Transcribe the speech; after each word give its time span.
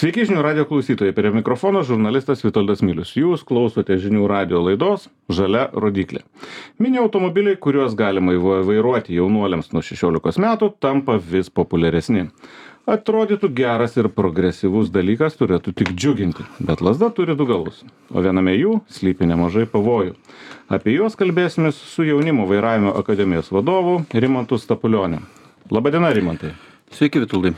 Sveiki 0.00 0.22
žinių 0.24 0.40
radio 0.40 0.62
klausytojai, 0.64 1.12
prie 1.12 1.28
mikrofono 1.28 1.82
žurnalistas 1.84 2.40
Vitoldas 2.40 2.80
Milius. 2.80 3.10
Jūs 3.18 3.42
klausote 3.44 3.98
žinių 4.00 4.22
radio 4.30 4.62
laidos 4.64 5.10
Žalia 5.28 5.66
rodiklė. 5.76 6.22
Mini 6.80 6.96
automobiliai, 7.02 7.58
kuriuos 7.60 7.92
galima 7.98 8.32
vairuoti 8.40 9.18
jaunuoliams 9.18 9.68
nuo 9.74 9.82
16 9.84 10.40
metų, 10.40 10.70
tampa 10.80 11.18
vis 11.20 11.50
populiaresni. 11.52 12.30
Atrodytų 12.88 13.50
geras 13.58 13.98
ir 14.00 14.08
progresyvus 14.16 14.88
dalykas 14.94 15.36
turėtų 15.36 15.76
tik 15.82 15.92
džiuginti, 15.92 16.48
bet 16.64 16.80
lasda 16.80 17.12
turi 17.12 17.36
du 17.36 17.44
galus, 17.50 17.84
o 18.08 18.24
viename 18.24 18.56
jų 18.56 18.78
slypi 18.88 19.28
nemažai 19.28 19.66
pavojų. 19.68 20.16
Apie 20.72 20.96
juos 20.96 21.18
kalbėsime 21.20 21.74
su 21.76 22.08
jaunimo 22.08 22.48
vairavimo 22.48 22.96
akademijos 23.04 23.52
vadovu 23.52 24.00
Rimantu 24.16 24.56
Stapulioniu. 24.64 25.20
Labadiena, 25.68 26.16
Rimantai. 26.16 26.56
Sveiki, 26.88 27.20
Vitoldai. 27.26 27.52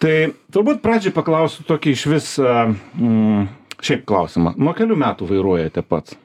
Tai 0.00 0.14
turbūt 0.52 0.80
pradžiai 0.80 1.12
paklausiu 1.12 1.64
tokį 1.68 1.92
iš 1.92 2.02
vis, 2.08 2.28
mm, 2.40 3.46
šiaip 3.84 4.06
klausimą. 4.08 4.54
Nuo 4.56 4.72
kelių 4.76 4.96
metų 4.96 5.28
vairuojate 5.28 5.82
pats? 5.84 6.16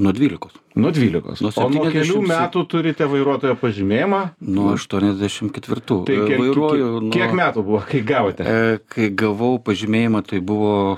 Nuo 0.00 0.14
12. 0.16 0.56
Nuo 0.80 0.90
12. 0.96 1.42
Nuo 1.44 1.50
o 1.60 1.66
nuo 1.68 1.84
70 1.84 1.92
kelių 1.92 2.20
metų 2.30 2.62
turite 2.72 3.04
vairuotojo 3.04 3.56
pažymėjimą? 3.60 4.20
Nuo 4.48 4.70
84. 4.72 5.82
Tai 6.08 6.14
E, 6.16 6.22
kiek, 6.24 6.38
Vairuoju 6.40 6.86
kiek, 6.86 7.02
nuo... 7.04 7.10
kiek 7.12 7.34
metų 7.36 7.64
buvo, 7.66 7.82
kai 7.90 8.00
gavote? 8.00 8.46
E, 8.48 8.78
Kai 8.88 9.10
gavau 9.12 9.58
pažymėjimą, 9.60 10.22
tai 10.24 10.40
buvo, 10.40 10.96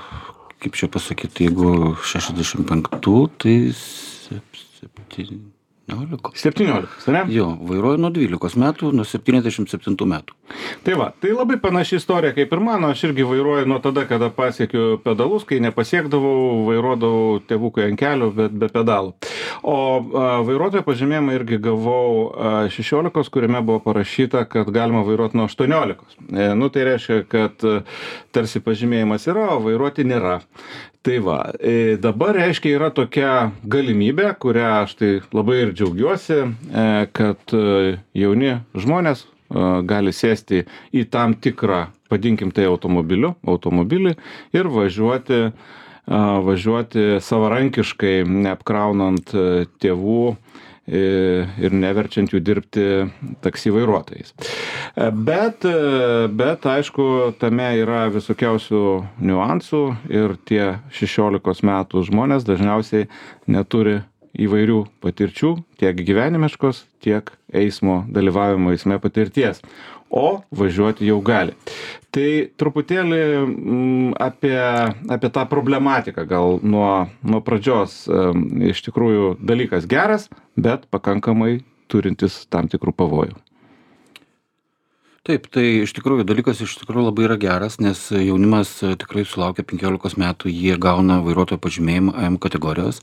kaip 0.63 0.79
čia 0.79 0.87
pasakyti, 0.87 1.49
jeigu 1.49 1.97
65, 1.99 2.95
tai 3.43 3.57
sep- 3.75 4.63
17. 5.91 6.31
17, 6.35 7.13
ne? 7.13 7.25
Jo, 7.29 7.49
vairuoju 7.67 7.99
nuo 8.01 8.11
12 8.15 8.59
metų, 8.63 8.93
nuo 8.95 9.05
77 9.05 10.07
metų. 10.09 10.37
Tai 10.87 10.95
va, 10.99 11.09
tai 11.21 11.33
labai 11.35 11.57
panaši 11.61 11.97
istorija 11.99 12.35
kaip 12.37 12.53
ir 12.55 12.63
mano, 12.63 12.93
aš 12.93 13.03
irgi 13.09 13.27
vairuoju 13.27 13.67
nuo 13.69 13.81
tada, 13.83 14.05
kada 14.07 14.29
pasiekiu 14.33 15.01
pedalus, 15.03 15.45
kai 15.49 15.59
nepasiekdavau, 15.65 16.63
vairuodavau 16.69 17.41
tėvukai 17.49 17.89
ant 17.91 17.99
kelių, 17.99 18.31
bet 18.39 18.55
be 18.63 18.71
pedalų. 18.73 19.15
O 19.67 19.77
a, 19.99 20.29
vairuotojo 20.47 20.85
pažymėjimą 20.87 21.37
irgi 21.41 21.59
gavau 21.67 22.31
a, 22.31 22.55
16, 22.73 23.33
kuriame 23.35 23.65
buvo 23.67 23.83
parašyta, 23.83 24.47
kad 24.53 24.71
galima 24.73 25.03
vairuoti 25.09 25.41
nuo 25.41 25.49
18. 25.51 25.99
E, 26.31 26.49
nu, 26.59 26.71
tai 26.73 26.87
reiškia, 26.93 27.21
kad 27.27 27.67
a, 27.67 27.83
tarsi 28.31 28.63
pažymėjimas 28.63 29.27
yra, 29.31 29.51
o 29.57 29.61
vairuoti 29.67 30.07
nėra. 30.07 30.39
Tai 31.03 31.19
va, 31.19 31.51
e, 31.59 31.97
dabar 31.99 32.37
reiškia 32.39 32.77
yra 32.77 32.89
tokia 32.95 33.31
galimybė, 33.67 34.29
kurią 34.39 34.67
aš 34.85 34.93
tai 35.01 35.09
labai 35.35 35.57
ir 35.65 35.73
džiaugiuosi, 35.75 36.37
e, 36.39 36.85
kad 37.19 37.55
e, 37.59 37.97
jauni 38.15 38.53
žmonės 38.79 39.27
gali 39.85 40.15
sėsti 40.15 40.63
į 40.97 41.03
tam 41.13 41.35
tikrą, 41.35 41.81
vadinkim 42.09 42.55
tai 42.55 42.69
automobiliu, 42.71 43.35
automobilį 43.45 44.15
ir 44.57 44.71
važiuoti, 44.73 45.41
važiuoti 46.47 47.19
savarankiškai, 47.21 48.15
neapkraunant 48.47 49.35
tėvų 49.85 50.23
ir 50.87 51.75
neverčiant 51.77 52.33
jų 52.33 52.41
dirbti 52.43 52.87
taksi 53.45 53.71
vairuotojais. 53.75 54.33
E, 54.97 55.11
Bet, 55.13 55.65
e, 55.65 56.29
bet 56.29 56.67
aišku, 56.67 57.05
tame 57.39 57.69
yra 57.81 58.09
visokiausių 58.13 58.83
niuansų 59.23 59.83
ir 60.11 60.35
tie 60.49 60.65
16 60.91 61.63
metų 61.69 62.03
žmonės 62.09 62.47
dažniausiai 62.49 63.07
neturi 63.47 64.01
įvairių 64.33 64.81
patirčių, 65.05 65.55
tiek 65.81 65.99
gyvenimiškos, 66.09 66.87
tiek 67.05 67.31
eismo 67.53 68.03
dalyvavimo 68.09 68.73
eisme 68.73 68.97
patirties, 69.03 69.61
o 70.13 70.43
važiuoti 70.53 71.09
jau 71.09 71.19
gali. 71.25 71.57
Tai 72.13 72.29
truputėlį 72.61 73.21
mm, 73.41 74.09
apie, 74.21 74.59
apie 75.17 75.31
tą 75.33 75.47
problematiką, 75.49 76.27
gal 76.29 76.59
nuo, 76.61 76.91
nuo 77.25 77.41
pradžios. 77.45 78.03
Iš 78.73 78.85
tikrųjų 78.89 79.37
dalykas 79.41 79.89
geras, 79.89 80.29
bet 80.61 80.85
pakankamai 80.93 81.63
turintis 81.93 82.43
tam 82.53 82.69
tikrų 82.73 82.95
pavojų. 83.01 83.41
Taip, 85.23 85.45
tai 85.55 85.85
iš 85.85 85.93
tikrųjų 85.95 86.25
dalykas 86.27 86.65
iš 86.65 86.73
tikrųjų 86.81 87.05
labai 87.07 87.29
yra 87.29 87.37
geras, 87.39 87.77
nes 87.79 88.01
jaunimas 88.11 88.73
tikrai 88.83 89.23
sulaukia 89.23 89.63
15 89.63 90.19
metų, 90.19 90.51
jie 90.51 90.75
gauna 90.83 91.21
vairuotojo 91.23 91.61
pažymėjimą 91.63 92.17
AM 92.19 92.39
kategorijos 92.43 92.99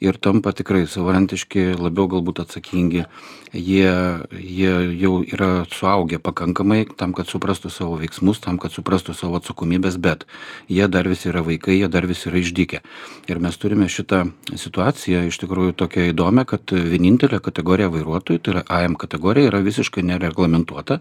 ir 0.00 0.16
tampa 0.16 0.54
tikrai 0.56 0.86
savarankiški, 0.88 1.74
labiau 1.76 2.08
galbūt 2.08 2.40
atsakingi. 2.46 3.04
Jie, 3.52 3.92
jie 4.32 4.72
jau 5.00 5.12
yra 5.24 5.66
suaugę 5.72 6.16
pakankamai 6.24 6.86
tam, 7.00 7.12
kad 7.16 7.28
suprastų 7.28 7.72
savo 7.72 8.00
veiksmus, 8.00 8.40
tam, 8.44 8.56
kad 8.60 8.72
suprastų 8.72 9.12
savo 9.16 9.36
atsakomybės, 9.36 10.00
bet 10.00 10.24
jie 10.72 10.88
dar 10.88 11.08
visi 11.08 11.28
yra 11.28 11.44
vaikai, 11.44 11.76
jie 11.82 11.92
dar 11.92 12.08
visi 12.08 12.28
yra 12.32 12.40
išdykę. 12.40 12.82
Ir 13.28 13.44
mes 13.44 13.60
turime 13.60 13.88
šitą 13.92 14.24
situaciją 14.56 15.26
iš 15.28 15.40
tikrųjų 15.44 15.76
tokią 15.84 16.10
įdomią, 16.14 16.48
kad 16.48 16.72
vienintelė 16.72 17.40
kategorija 17.44 17.92
vairuotojų, 17.92 18.40
tai 18.40 18.56
yra 18.56 18.66
AM 18.80 18.96
kategorija, 19.00 19.52
yra 19.52 19.64
visiškai 19.64 20.04
nereglamentuota 20.12 21.00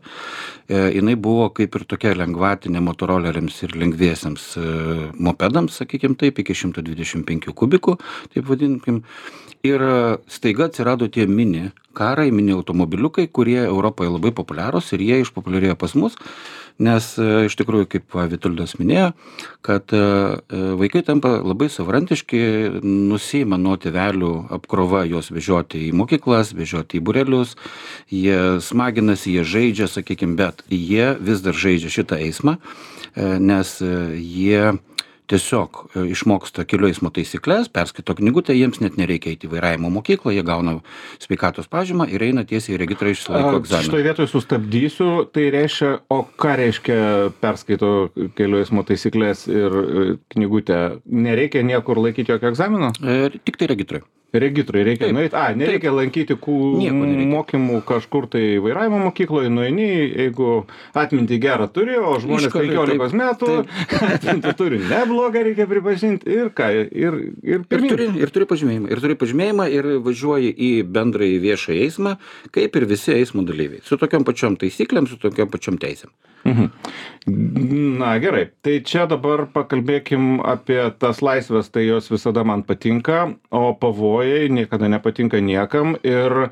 jinai 0.67 1.16
buvo 1.16 1.47
kaip 1.55 1.75
ir 1.79 1.85
tokia 1.88 2.11
lengvatinė 2.17 2.81
motoroleriams 2.83 3.61
ir 3.63 3.75
lengviesiems 3.79 4.47
e, 4.59 4.66
mopedams, 5.16 5.79
sakykime 5.79 6.17
taip, 6.19 6.41
iki 6.44 6.55
125 6.57 7.53
kubikų, 7.55 7.97
taip 8.33 8.50
vadinkim. 8.51 9.03
Ir 9.67 9.83
e, 9.83 10.00
staiga 10.31 10.67
atsirado 10.67 11.07
tie 11.11 11.27
mini 11.27 11.69
karai, 11.97 12.29
mini 12.31 12.53
automobiliukai, 12.55 13.27
kurie 13.33 13.59
Europoje 13.65 14.13
labai 14.13 14.33
populiarūs 14.37 14.93
ir 14.93 15.03
jie 15.07 15.19
išpopuliarėjo 15.23 15.77
pas 15.81 15.95
mus, 15.97 16.17
nes 16.81 17.07
e, 17.17 17.27
iš 17.47 17.57
tikrųjų, 17.57 17.87
kaip 17.91 18.15
va, 18.15 18.27
Vituldas 18.29 18.75
minėjo, 18.77 19.11
kad 19.65 19.93
e, 19.95 19.99
e, 19.99 20.61
vaikai 20.79 21.03
tampa 21.07 21.37
labai 21.41 21.69
savarankiški, 21.73 22.41
nusima 22.85 23.59
nuo 23.61 23.77
tėvelių 23.81 24.33
apkrova 24.57 25.03
juos 25.09 25.31
vežioti 25.33 25.87
į 25.87 25.93
mokyklas, 25.97 26.53
vežioti 26.57 26.99
į 26.99 27.05
burelius, 27.07 27.55
jie 28.13 28.61
smaginasi, 28.63 29.37
jie 29.37 29.47
žaidžia, 29.47 29.89
sakykime, 29.91 30.37
bet 30.39 30.63
jie 30.69 31.15
vis 31.17 31.41
dar 31.45 31.57
žaidžia 31.57 31.93
šitą 31.93 32.21
eismą, 32.21 32.57
nes 33.17 33.77
jie 33.81 34.77
tiesiog 35.31 35.79
e, 35.93 36.03
išmoksta 36.13 36.65
kelių 36.67 36.91
eismo 36.91 37.11
taisykles, 37.13 37.69
perskaito 37.73 38.15
knygutę, 38.17 38.55
jiems 38.55 38.81
net 38.83 38.97
nereikia 38.99 39.33
eiti 39.33 39.49
į 39.49 39.53
vairavimo 39.55 39.91
mokyklą, 39.97 40.33
jie 40.35 40.43
gauna 40.47 40.77
sveikatos 41.23 41.69
pažymą 41.71 42.07
ir 42.11 42.23
eina 42.29 42.45
tiesiai 42.47 42.77
į 42.77 42.81
regitrą 42.83 43.13
išsilaiko 43.13 43.55
egzaminą. 43.61 43.88
Šitoje 43.88 44.07
vietoje 44.07 44.31
sustabdysiu, 44.31 45.09
tai 45.33 45.47
reiškia, 45.55 45.93
o 46.13 46.21
ką 46.43 46.57
reiškia 46.63 46.99
perskaito 47.43 47.93
kelių 48.38 48.63
eismo 48.63 48.85
taisyklės 48.88 49.47
ir 49.51 49.79
e, 49.81 50.05
knygutę? 50.35 50.83
Nereikia 51.05 51.65
niekur 51.67 51.99
laikyti 52.03 52.35
jokio 52.35 52.53
egzamino? 52.53 52.94
E, 53.03 53.27
Tik 53.47 53.59
tai 53.59 53.71
Regitrai 54.35 54.81
reikia 54.83 55.05
Taip, 55.07 55.15
nueiti. 55.15 55.35
A, 55.39 55.53
nereikia 55.55 55.91
lankyti 55.95 56.35
kų 56.35 56.55
mokymų 57.31 57.77
kažkur 57.88 58.25
tai 58.33 58.41
vairavimo 58.59 58.99
mokykloje, 59.05 59.47
nueini, 59.53 59.85
jeigu 60.03 60.65
atmintį 60.99 61.38
gerą 61.45 61.69
turi, 61.71 61.95
o 61.95 62.17
žmonės 62.19 62.49
Iš 62.49 62.51
karto, 62.51 62.83
15 62.91 63.07
taip, 63.07 63.15
metų 63.21 63.51
atmintį 64.17 64.53
turi 64.59 64.81
neblogą, 64.83 65.45
reikia 65.47 65.67
pripažinti 65.71 66.27
ir 66.35 66.51
ką, 66.57 66.67
ir, 66.75 66.91
ir 66.91 67.17
Ir 67.57 67.63
pirmyn. 67.71 67.93
turi, 67.93 68.09
ir 68.19 68.33
turi 68.35 68.49
pažymėjimą. 68.51 68.91
Ir 68.91 69.03
turi 69.05 69.15
pažymėjimą 69.23 69.69
ir 69.77 69.89
važiuoji 70.09 70.51
į 70.51 70.71
bendrąjį 70.91 71.39
viešą 71.47 71.77
eismą, 71.88 72.17
kaip 72.51 72.75
ir 72.81 72.88
visi 72.91 73.15
eismo 73.15 73.47
dalyviai. 73.47 73.79
Su 73.88 73.95
tokiam 74.01 74.27
pačiom 74.27 74.59
taisyklėm, 74.59 75.07
su 75.07 75.15
tokiam 75.23 75.47
pačiom 75.55 75.79
teisėm. 75.79 76.11
Mhm. 76.47 76.67
Na 77.97 78.13
gerai, 78.23 78.45
tai 78.63 78.77
čia 78.88 79.07
dabar 79.09 79.47
pakalbėkim 79.51 80.38
apie 80.47 80.79
tas 80.99 81.19
laisvės, 81.25 81.71
tai 81.71 81.88
jos 81.88 82.07
visada 82.11 82.44
man 82.47 82.61
patinka, 82.67 83.33
o 83.51 83.73
pavojai 83.75 84.16
niekada 84.50 84.88
nepatinka 84.88 85.39
niekam 85.39 85.95
ir 86.03 86.50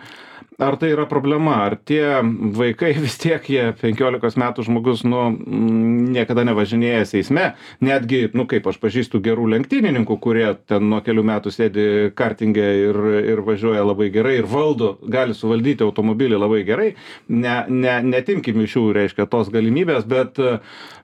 ar 0.58 0.78
tai 0.80 0.92
yra 0.94 1.06
problema, 1.10 1.58
ar 1.66 1.76
tie 1.76 2.22
vaikai 2.56 2.94
vis 3.06 3.18
tiek 3.20 3.44
jie 3.50 3.66
15 3.82 4.40
metų 4.40 4.66
žmogus, 4.68 5.04
nu, 5.08 5.28
mm, 5.32 6.14
niekada 6.16 6.46
nevažinėjęs 6.48 7.16
eisme, 7.20 7.50
netgi, 7.84 8.25
nu 8.38 8.48
kaip 8.50 8.68
aš 8.72 8.80
pažįstu 8.84 9.22
gerų 9.25 9.50
lenktynininkų, 9.56 10.19
kurie 10.24 10.48
ten 10.69 10.88
nuo 10.92 11.02
kelių 11.06 11.25
metų 11.28 11.54
sėdi 11.54 11.88
kartingė 12.16 12.68
ir, 12.86 13.02
ir 13.36 13.44
važiuoja 13.46 13.84
labai 13.86 14.10
gerai 14.13 14.38
ir 14.40 14.50
valdo, 14.50 14.96
gali 15.04 15.36
suvaldyti 15.36 15.86
automobilį 15.86 16.40
labai 16.40 16.63
gerai, 16.68 16.90
ne, 17.28 17.58
ne, 17.69 18.00
netimkim 18.16 18.62
iš 18.63 18.78
jų, 18.80 18.86
reiškia, 18.96 19.28
tos 19.31 19.51
galimybės, 19.54 20.08
bet, 20.08 20.40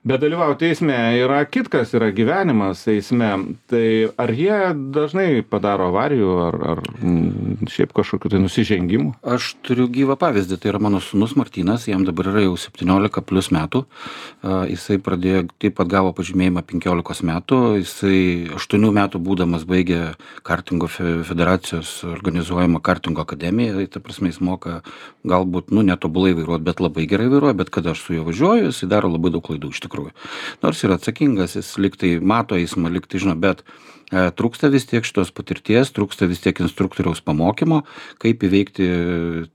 bet 0.06 0.24
dalyvauti 0.24 0.70
eisme 0.70 0.96
yra 1.20 1.42
kitkas, 1.48 1.92
yra 1.96 2.10
gyvenimas 2.14 2.84
eisme. 2.90 3.30
Tai 3.70 3.86
ar 4.20 4.32
jie 4.36 4.58
dažnai 4.94 5.42
padaro 5.46 5.90
avarijų 5.92 6.32
ar, 6.48 6.58
ar 6.74 6.82
mm, 7.00 7.68
šiaip 7.72 7.94
kažkokiu 7.96 8.32
tai 8.32 8.40
nusižengimu? 8.42 9.14
Aš 9.22 9.41
aš 9.42 9.52
turiu 9.66 9.88
gyvą 9.90 10.14
pavyzdį. 10.20 10.58
Tai 10.62 10.70
yra 10.70 10.80
mano 10.82 11.00
sūnus 11.02 11.34
martynas 11.38 11.88
jam 11.90 12.06
dabar 12.06 12.30
yra 12.30 12.44
jau 12.44 12.54
septyniolika 12.60 13.22
plius 13.26 13.50
metų. 13.54 13.82
A 14.46 14.62
jisai 14.70 15.00
pradėjo 15.02 15.44
taip 15.62 15.76
pat 15.80 15.90
gavo 15.90 16.12
pažymėjimą 16.16 16.62
penkiolikos 16.68 17.24
metų. 17.26 17.58
Jisai 17.80 18.20
aštuonių 18.58 18.92
metų 18.98 19.20
būdamas 19.26 19.66
baigė 19.68 20.14
kartingo 20.46 20.88
fe 20.92 21.18
federacijos 21.26 21.94
organizuojamą 22.06 22.82
kartingo 22.84 23.24
akademiją. 23.26 23.80
Tai 23.80 23.88
ta 23.96 24.04
prasme 24.04 24.30
jis 24.30 24.40
moka 24.44 24.80
galbūt 25.28 25.74
nu 25.74 25.84
netobulai 25.86 26.36
vairuot 26.38 26.62
bet 26.66 26.82
labai 26.82 27.08
gerai 27.10 27.30
vairuoja 27.32 27.58
bet 27.58 27.72
kada 27.74 27.96
aš 27.96 28.06
su 28.06 28.18
juo 28.18 28.26
važiuoju 28.30 28.70
jisai 28.70 28.90
daro 28.90 29.10
labai 29.12 29.34
daug 29.34 29.44
klaidų 29.46 29.72
iš 29.74 29.82
tikrųjų. 29.86 30.14
Nors 30.62 30.84
yra 30.86 31.00
atsakingas 31.00 31.58
jis 31.58 31.74
lyg 31.82 31.98
tai 31.98 32.16
mato 32.20 32.58
eismą 32.58 32.92
lyg 32.92 33.10
tai 33.10 33.22
žino 33.22 33.34
bet 33.38 33.66
trūksta 34.12 34.70
vis 34.72 34.86
tiek 34.88 35.06
šitos 35.06 35.32
patirties 35.34 35.92
trūksta 35.96 36.28
vis 36.30 36.42
tiek 36.44 36.60
instruktoriaus 36.60 37.22
pamokymo 37.24 37.82
kaip 38.22 38.44
įveikti 38.44 38.88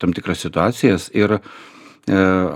tam 0.01 0.15
tikras 0.17 0.41
situacijas. 0.45 1.09
Ir 1.13 1.37
e, 1.37 1.41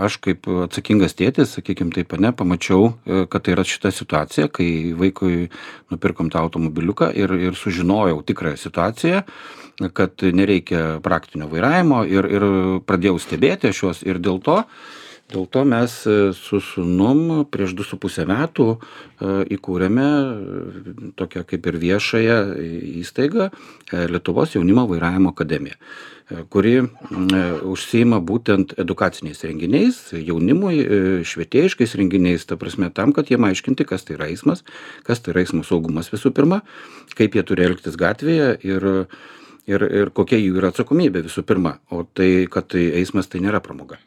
aš 0.07 0.17
kaip 0.23 0.49
atsakingas 0.65 1.15
tėtis 1.19 1.55
sakykim 1.57 1.93
taip 1.93 2.13
ane 2.17 2.33
pamačiau 2.33 2.91
e, 2.91 3.23
kad 3.31 3.45
tai 3.45 3.55
yra 3.55 3.65
šita 3.67 3.93
situacija 3.93 4.49
kai 4.53 4.69
vaikui 4.97 5.51
nupirkom 5.93 6.31
tą 6.33 6.41
automobiliuką 6.47 7.11
ir 7.17 7.35
ir 7.37 7.59
sužinojau 7.59 8.23
tikrąją 8.25 8.57
situaciją 8.57 9.21
kad 9.97 10.21
nereikia 10.21 10.99
praktinio 11.03 11.47
vairavimo 11.51 12.03
ir 12.05 12.27
ir 12.29 12.47
pradėjau 12.85 13.21
stebėti 13.21 13.69
aš 13.71 13.85
juos 13.85 14.03
ir 14.05 14.21
dėl 14.21 14.41
to 14.41 14.61
dėl 15.31 15.47
to 15.51 15.63
mes 15.67 15.93
su 16.37 16.59
sūnum 16.63 17.45
prieš 17.51 17.75
du 17.77 17.85
su 17.87 17.97
puse 18.01 18.25
metų 18.27 18.67
e, 18.71 18.77
įkūrėme 19.55 20.07
tokią 21.19 21.43
kaip 21.49 21.69
ir 21.71 21.79
viešąją 21.81 22.37
įstaigą 23.01 23.49
e, 23.49 24.05
lietuvos 24.11 24.55
jaunimo 24.57 24.85
vairavimo 24.91 25.33
akademija 25.33 25.77
e, 25.77 26.43
kuri 26.53 26.75
užsiima 27.71 28.21
būtent 28.31 28.75
edukaciniais 28.81 29.43
renginiais 29.47 29.99
jaunimui 30.15 30.77
švietėjiškais 31.27 31.97
renginiais 32.01 32.47
ta 32.47 32.59
prasme 32.61 32.91
tam 32.93 33.15
kad 33.15 33.31
jiem 33.31 33.49
aiškinti 33.49 33.87
kas 33.89 34.07
tai 34.07 34.19
yra 34.19 34.31
eismas 34.31 34.65
kas 35.07 35.23
tai 35.23 35.35
yra 35.35 35.45
eismo 35.45 35.65
saugumas 35.67 36.11
visų 36.13 36.33
pirma 36.35 36.63
kaip 37.17 37.37
jie 37.37 37.45
turi 37.47 37.69
elgtis 37.69 37.99
gatvėje 37.99 38.55
ir 38.67 38.89
ir 39.69 39.83
ir 39.85 40.09
kokia 40.15 40.39
jų 40.41 40.57
yra 40.57 40.71
atsakomybė 40.71 41.21
visų 41.27 41.43
pirma. 41.47 41.77
O 41.93 42.01
tai 42.03 42.47
kad 42.51 42.71
tai 42.73 42.87
eismas 43.01 43.29
tai 43.29 43.43
nėra 43.43 43.61
pramoga 43.63 43.99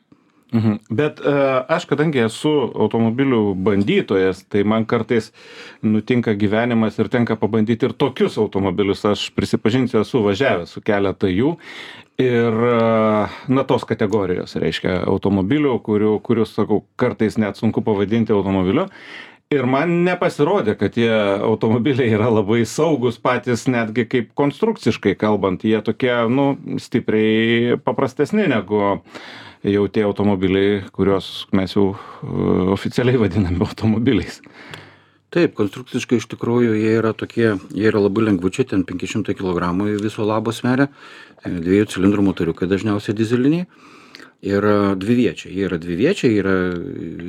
Mhm. 0.52 0.76
Bet 0.90 1.18
e, 1.20 1.30
aš, 1.68 1.86
kadangi 1.90 2.20
esu 2.28 2.52
automobilių 2.84 3.56
bandytojas, 3.64 4.44
tai 4.46 4.62
man 4.68 4.84
kartais 4.86 5.32
nutinka 5.82 6.36
gyvenimas 6.38 6.98
ir 7.00 7.10
tenka 7.10 7.34
pabandyti 7.40 7.88
ir 7.88 7.96
tokius 7.98 8.38
automobilius. 8.38 9.02
Aš 9.08 9.26
prisipažinsiu, 9.34 10.02
esu 10.04 10.22
važiavęs 10.22 10.76
su 10.76 10.84
keletą 10.84 11.30
jų. 11.32 11.56
Ir, 12.22 12.64
e, 12.70 12.78
na, 13.50 13.66
tos 13.66 13.86
kategorijos, 13.88 14.54
reiškia, 14.62 15.00
automobilių, 15.10 15.78
kurių, 15.82 16.16
kurius, 16.22 16.54
sakau, 16.54 16.84
kartais 17.00 17.40
net 17.40 17.58
sunku 17.58 17.82
pavadinti 17.82 18.34
automobiliu. 18.36 18.86
Ir 19.52 19.66
man 19.70 20.04
nepasirodė, 20.06 20.76
kad 20.78 20.94
tie 20.94 21.10
automobiliai 21.44 22.14
yra 22.14 22.30
labai 22.32 22.62
saugus 22.66 23.18
patys, 23.22 23.66
netgi 23.70 24.06
kaip 24.10 24.30
konstrukciškai 24.38 25.16
kalbant, 25.18 25.66
jie 25.66 25.82
tokie, 25.84 26.14
nu, 26.30 26.54
stipriai 26.80 27.76
paprastesni 27.84 28.46
negu 28.50 28.80
uh, 28.80 29.24
jau 29.64 29.84
tie 29.88 30.04
automobiliai, 30.04 30.82
kuriuos 30.92 31.46
mes 31.56 31.72
jau 31.76 31.92
e, 31.94 31.98
oficialiai 32.74 33.20
vadiname 33.24 33.64
automobiliais. 33.64 34.40
Taip, 35.34 35.56
konstrukciškai 35.58 36.20
iš 36.20 36.28
tikrųjų 36.30 36.76
jie 36.78 36.92
yra 37.00 37.10
tokie, 37.16 37.56
jie 37.74 37.88
yra 37.90 38.04
labai 38.04 38.28
lengvučiai, 38.28 38.68
ten 38.70 38.84
500 38.86 39.34
kg 39.34 39.72
viso 39.98 40.22
labo 40.22 40.52
sveria, 40.54 40.86
dviejų 41.42 41.88
cilindrų 41.90 42.28
motoriukai 42.28 42.68
dažniausiai 42.70 43.16
dizeliniai 43.18 43.66
ir 44.44 44.64
dviviečiai. 45.00 45.52
Jie 45.56 45.64
yra 45.68 45.78
dviviečiai 45.80 46.36
yra 46.40 46.54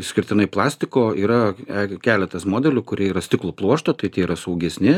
išskirtinai 0.01 0.47
plastiko 0.51 1.07
yra 1.15 1.53
e, 1.55 1.85
keletas 2.03 2.43
modelių 2.49 2.83
kurie 2.87 3.07
yra 3.13 3.23
stiklo 3.23 3.53
pluošto 3.55 3.95
tai 3.95 4.11
tie 4.11 4.25
yra 4.25 4.35
saugesni 4.39 4.97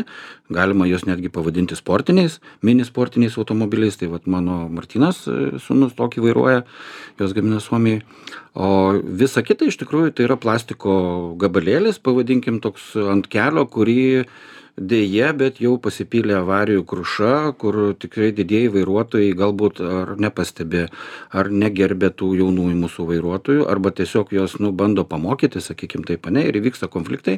galima 0.53 0.87
juos 0.89 1.05
netgi 1.05 1.29
pavadinti 1.33 1.77
sportiniais 1.77 2.39
mini 2.65 2.87
sportiniais 2.87 3.37
automobiliais. 3.37 3.99
Tai 4.01 4.09
vat 4.15 4.25
mano 4.25 4.63
martynas 4.73 5.23
e, 5.29 5.37
sūnus 5.61 5.93
tokį 5.97 6.25
vairuoja 6.25 6.63
juos 7.19 7.37
gamina 7.37 7.61
suomijoj 7.63 8.01
o 8.57 8.97
visa 9.21 9.43
kita 9.45 9.69
iš 9.69 9.77
tikrųjų 9.83 10.13
tai 10.17 10.25
yra 10.25 10.37
plastiko 10.41 10.93
gabalėlis 11.41 11.99
pavadinkim 12.01 12.57
toks 12.63 12.95
ant 12.97 13.29
kelio 13.29 13.67
kurį 13.69 14.25
deja 14.77 15.29
bet 15.37 15.59
jau 15.61 15.75
pasipylė 15.81 16.39
avarijų 16.39 16.83
kruša 16.89 17.33
kur 17.61 17.77
tikrai 18.01 18.31
didieji 18.39 18.71
vairuotojai 18.73 19.31
galbūt 19.37 19.81
ar 19.85 20.13
nepastebi 20.21 20.85
ar 21.33 21.49
negerbia 21.63 22.09
tų 22.13 22.33
jaunųjų 22.41 22.77
mūsų 22.81 23.07
vairuotojų 23.11 23.65
arba 23.69 23.93
tiesiog 23.99 24.33
juos 24.37 24.57
nu 24.61 24.73
bando 24.73 25.05
pamokyti 25.05 25.61
sakykim 25.61 26.05
taip 26.09 26.29
ane 26.29 26.45
ir 26.49 26.57
įvyksta 26.61 26.89
konfliktai 26.93 27.37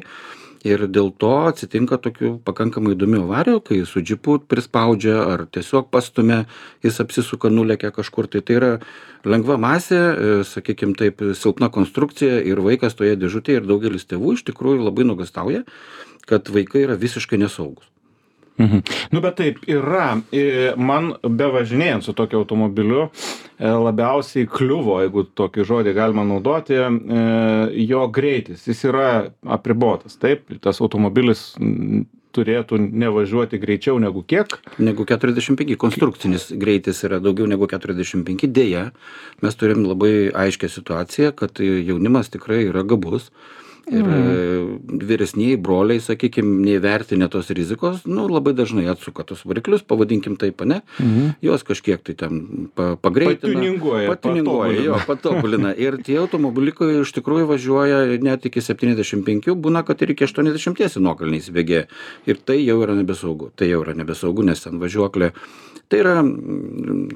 ir 0.66 0.84
dėl 0.88 1.10
to 1.16 1.32
atsitinka 1.48 1.98
tokių 2.02 2.32
pakankamai 2.44 2.94
įdomių 2.96 3.22
avarijų 3.24 3.62
kai 3.68 3.80
su 3.88 4.02
džipu 4.04 4.38
prispaudžia 4.50 5.16
ar 5.24 5.46
tiesiog 5.52 5.88
pastumia 5.92 6.44
jis 6.84 7.00
apsisuka 7.04 7.50
nulekia 7.52 7.92
kažkur 7.94 8.28
tai 8.30 8.42
tai 8.44 8.58
yra 8.58 8.72
lengva 9.24 9.56
masė 9.60 10.00
e, 10.00 10.34
sakykim 10.48 10.96
taip 10.98 11.24
silpna 11.38 11.70
konstrukcija 11.72 12.40
ir 12.44 12.60
vaikas 12.64 12.98
toje 12.98 13.16
dėžutėje 13.20 13.62
ir 13.62 13.70
daugelis 13.70 14.08
tėvų 14.10 14.36
iš 14.36 14.44
tikrųjų 14.50 14.84
labai 14.84 15.08
nuogąstauja 15.08 15.64
kad 16.30 16.52
vaikai 16.52 16.84
yra 16.84 16.98
visiškai 17.00 17.40
nesaugūs. 17.40 17.88
Mhm. 18.58 18.82
Nu, 19.10 19.20
bet 19.24 19.38
taip 19.40 19.60
yra. 19.70 20.20
Man 20.76 21.14
bevažinėjant 21.22 22.04
su 22.04 22.12
tokiu 22.16 22.42
automobiliu 22.42 23.06
e, 23.06 23.70
labiausiai 23.70 24.48
kliuvo, 24.50 24.98
jeigu 25.04 25.24
tokį 25.38 25.64
žodį 25.68 25.94
galima 25.96 26.26
naudoti, 26.28 26.76
e, 26.76 27.26
jo 27.88 28.06
greitis. 28.12 28.66
Jis 28.68 28.84
yra 28.90 29.10
apribotas. 29.58 30.18
Taip, 30.20 30.50
tas 30.60 30.82
automobilis 30.84 31.54
turėtų 32.36 32.78
nevažiuoti 32.78 33.58
greičiau 33.58 33.98
negu 34.02 34.22
kiek? 34.22 34.58
Negu 34.78 35.06
45. 35.08 35.74
Konstrukcinis 35.80 36.50
greitis 36.60 37.02
yra 37.06 37.18
daugiau 37.22 37.48
negu 37.50 37.66
45. 37.70 38.46
Deja, 38.54 38.90
mes 39.42 39.58
turim 39.58 39.82
labai 39.88 40.30
aiškę 40.44 40.70
situaciją, 40.70 41.32
kad 41.38 41.62
jaunimas 41.62 42.30
tikrai 42.32 42.62
yra 42.68 42.84
gabus 42.86 43.30
ir 43.90 44.06
mm. 44.06 44.98
vyresnieji 45.10 45.58
broliai, 45.60 46.02
sakykime, 46.02 46.60
neįvertinę 46.64 47.28
tos 47.32 47.50
rizikos, 47.56 48.04
nu, 48.08 48.26
labai 48.30 48.54
dažnai 48.56 48.86
atsuka 48.92 49.24
tos 49.26 49.42
variklius, 49.48 49.82
pavadinkim 49.86 50.36
taip, 50.40 50.62
ne, 50.68 50.80
mm. 51.02 51.32
juos 51.44 51.64
kažkiek 51.66 52.02
tai 52.06 52.16
ten 52.18 52.40
pa, 52.74 52.94
pagreitina. 53.00 53.52
Patininguoja. 53.54 54.12
Patininguoja, 54.14 54.84
jo, 54.86 55.00
patobulina. 55.08 55.74
Ir 55.74 55.98
tie 56.06 56.20
automobilikai 56.22 56.92
iš 57.00 57.14
tikrųjų 57.18 57.48
važiuoja 57.50 58.02
net 58.24 58.46
iki 58.48 58.62
75, 58.64 59.50
būna, 59.58 59.84
kad 59.86 60.02
ir 60.04 60.14
iki 60.14 60.28
80 60.28 61.00
nuokalniais 61.02 61.50
įbėgė. 61.50 61.86
Ir 62.30 62.44
tai 62.46 62.60
jau 62.62 62.78
yra 62.84 62.94
nebesaugu. 62.98 63.50
Tai 63.58 63.68
jau 63.68 63.82
yra 63.84 63.96
nebesaugu, 63.98 64.46
nes 64.46 64.62
ten 64.62 64.78
važiuoklė 64.82 65.34
tai 65.90 65.98
yra 66.04 66.20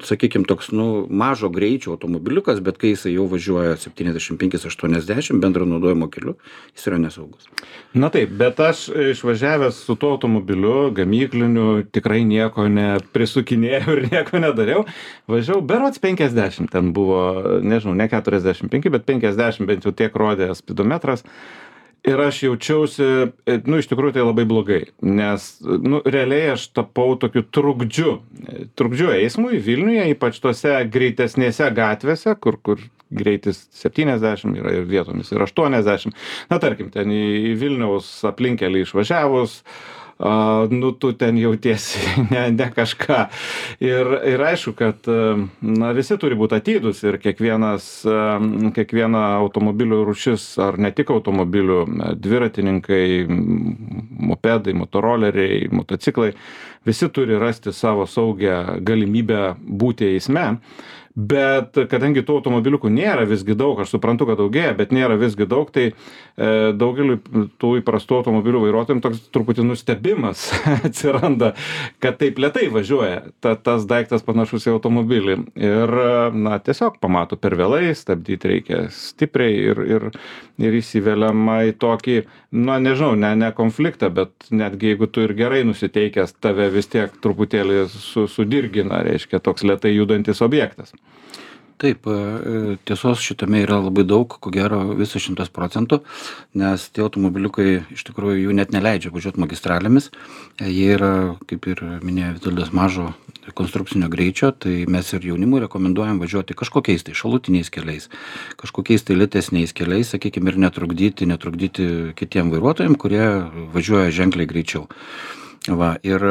sakykim 0.03 0.43
toks 0.47 0.73
nu 0.75 1.07
mažo 1.09 1.49
greičio 1.49 1.93
automobiliukas 1.95 2.59
bet 2.63 2.77
kai 2.81 2.91
jisai 2.91 3.13
jau 3.13 3.23
važiuoja 3.31 3.77
septyniasdešim 3.79 4.39
penkis 4.41 4.67
aštuoniasdešim 4.67 5.39
bendro 5.43 5.67
naudojimo 5.69 6.09
keliu 6.11 6.35
jis 6.73 6.87
yra 6.89 6.99
nesaugus. 7.01 7.49
Na 7.93 8.09
taip 8.13 8.31
bet 8.39 8.59
aš 8.59 8.87
išvažiavęs 9.11 9.81
su 9.87 9.95
tuo 9.99 10.15
automobiliu 10.15 10.91
gamykliniu 10.95 11.83
tikrai 11.95 12.23
nieko 12.27 12.67
neprisukinėjau 12.71 13.97
ir 13.97 14.07
nieko 14.11 14.41
nedariau. 14.43 14.85
Važiavau 15.31 15.63
berods 15.65 16.01
penkiasdešim 16.03 16.69
ten 16.71 16.93
buvo 16.95 17.59
nežinau 17.61 17.95
ne 17.97 18.09
keturiasdešim 18.11 18.71
penki 18.73 18.91
bet 18.93 19.07
penkiasdešim 19.07 19.69
bent 19.69 19.85
jau 19.87 19.93
tiek 19.95 20.15
rodė 20.15 20.51
spidometras 20.57 21.23
ir 22.05 22.21
aš 22.21 22.41
jaučiausi 22.45 23.05
e, 23.05 23.57
nu 23.65 23.79
iš 23.81 23.89
tikrųjų 23.91 24.17
tai 24.17 24.25
labai 24.25 24.45
blogai 24.49 24.81
nes 25.01 25.47
nu 25.63 26.01
realiai 26.05 26.53
aš 26.55 26.69
tapau 26.75 27.15
tokiu 27.19 27.43
trukdžiu 27.43 28.17
trukdžiu 28.77 29.11
eismui 29.15 29.61
vilniuje 29.63 30.11
ypač 30.13 30.41
tose 30.43 30.75
greitesnėse 30.91 31.71
gatvėse 31.75 32.37
kur 32.41 32.59
kur 32.61 32.83
greitis 33.15 33.65
septyniasdešim 33.75 34.55
yra 34.59 34.73
ir 34.79 34.87
vietomis 34.89 35.31
ir 35.31 35.43
aštuoniasdešim. 35.45 36.15
Na 36.49 36.59
tarkim 36.61 36.89
ten 36.93 37.11
į 37.13 37.53
vilniaus 37.61 38.09
aplinkkelį 38.27 38.85
išvažiavus 38.85 39.59
a, 40.19 40.67
nu 40.69 40.91
tu 40.91 41.11
ten 41.13 41.37
jautiesi 41.37 41.99
ne, 42.31 42.45
ne 42.51 42.69
kažką. 42.75 43.19
Ir, 43.83 44.11
ir 44.33 44.43
aišku, 44.47 44.75
kad 44.77 45.09
na, 45.61 45.91
visi 45.97 46.17
turi 46.21 46.37
būti 46.39 46.59
atidus 46.59 47.03
ir 47.03 47.19
kiekvienas, 47.21 47.89
kiekviena 48.75 49.25
automobilių 49.41 50.03
rušis, 50.07 50.47
ar 50.63 50.79
ne 50.81 50.91
tik 50.95 51.11
automobilių, 51.15 51.81
dviratininkai, 52.21 53.05
mopedai, 54.31 54.75
motoroleriai, 54.77 55.65
motociklai, 55.75 56.33
visi 56.85 57.09
turi 57.09 57.39
rasti 57.41 57.73
savo 57.73 58.07
saugią 58.07 58.79
galimybę 58.85 59.55
būti 59.59 60.13
eisme. 60.15 60.51
Bet 61.15 61.77
kadangi 61.89 62.25
tų 62.27 62.39
automobiliukų 62.41 62.89
nėra 62.91 63.23
visgi 63.27 63.55
daug 63.55 63.79
aš 63.79 63.93
suprantu 63.95 64.27
kad 64.27 64.39
daugėja 64.41 64.73
bet 64.75 64.91
nėra 64.95 65.15
visgi 65.19 65.47
daug 65.47 65.69
tai 65.71 65.85
e, 65.87 65.93
daugeliui 66.75 67.21
tų 67.61 67.71
įprastų 67.79 68.19
automobilių 68.19 68.65
vairuotojam 68.65 68.99
toks 69.03 69.21
truputį 69.31 69.63
nustebimas 69.63 70.49
atsiranda 70.89 71.53
kad 72.03 72.19
taip 72.19 72.41
lėtai 72.43 72.67
važiuoja 72.73 73.23
ta 73.39 73.55
tas 73.55 73.87
daiktas 73.87 74.25
panašus 74.27 74.67
į 74.67 74.75
automobilį. 74.75 75.37
Ir 75.55 75.93
na 76.35 76.59
tiesiog 76.59 76.99
pamato 76.99 77.39
per 77.39 77.55
vėlai 77.55 77.95
stabdyt 77.95 78.47
reikia 78.51 78.85
stipriai 78.91 79.55
ir 79.71 79.81
ir 79.85 80.09
ir 80.61 80.77
įsiveliama 80.79 81.61
į 81.69 81.75
tokį 81.79 82.17
na 82.67 82.77
nežinau 82.83 83.15
ne 83.19 83.31
ne 83.39 83.51
konfliktą 83.55 84.11
bet 84.11 84.51
netgi 84.51 84.91
jeigu 84.91 85.07
tu 85.07 85.23
ir 85.23 85.35
gerai 85.37 85.63
nusiteikęs 85.67 86.35
tave 86.43 86.67
vis 86.75 86.91
tiek 86.91 87.15
truputėlį 87.23 87.85
su 87.91 88.27
sudirgina 88.31 89.03
reiškia 89.07 89.39
toks 89.43 89.63
lėtai 89.67 89.95
judantis 89.95 90.43
objektas 90.45 90.93
taip 91.81 92.07
e, 92.07 92.77
tiesos 92.87 93.21
šitame 93.23 93.61
yra 93.65 93.79
labai 93.83 94.05
daug 94.07 94.37
ko 94.41 94.51
gero 94.53 94.79
visas 94.95 95.23
šimtas 95.25 95.51
procentų 95.53 96.01
nes 96.55 96.87
tie 96.95 97.03
automobiliukai 97.03 97.67
iš 97.95 98.05
tikrųjų 98.09 98.45
jų 98.45 98.55
net 98.55 98.71
neleidžia 98.75 99.11
važiuot 99.13 99.39
magistralėmis. 99.41 100.09
E, 100.59 100.69
jie 100.71 100.93
yra 100.95 101.11
kaip 101.49 101.67
ir 101.71 101.83
minėjo 102.05 102.37
vitoldas 102.39 102.71
mažo 102.75 103.11
konstrukcinio 103.57 104.09
greičio 104.09 104.51
tai 104.51 104.85
mes 104.89 105.11
ir 105.13 105.29
jaunimui 105.29 105.61
rekomenduojam 105.65 106.19
važiuoti 106.23 106.57
kažkokiais 106.57 107.05
tai 107.05 107.15
šalutiniais 107.17 107.69
keliais 107.73 108.09
kažkokiais 108.61 109.05
tai 109.05 109.19
lėtesniais 109.19 109.75
keliais 109.75 110.15
sakykim 110.15 110.47
ir 110.49 110.59
netrukdyti 110.65 111.29
netrukdyti 111.29 111.89
kitiem 112.17 112.53
vairuotojam 112.53 112.97
kurie 112.99 113.25
važiuoja 113.75 114.13
ženkliai 114.15 114.49
greičiau. 114.49 114.87
Va 115.65 115.95
ir 116.05 116.21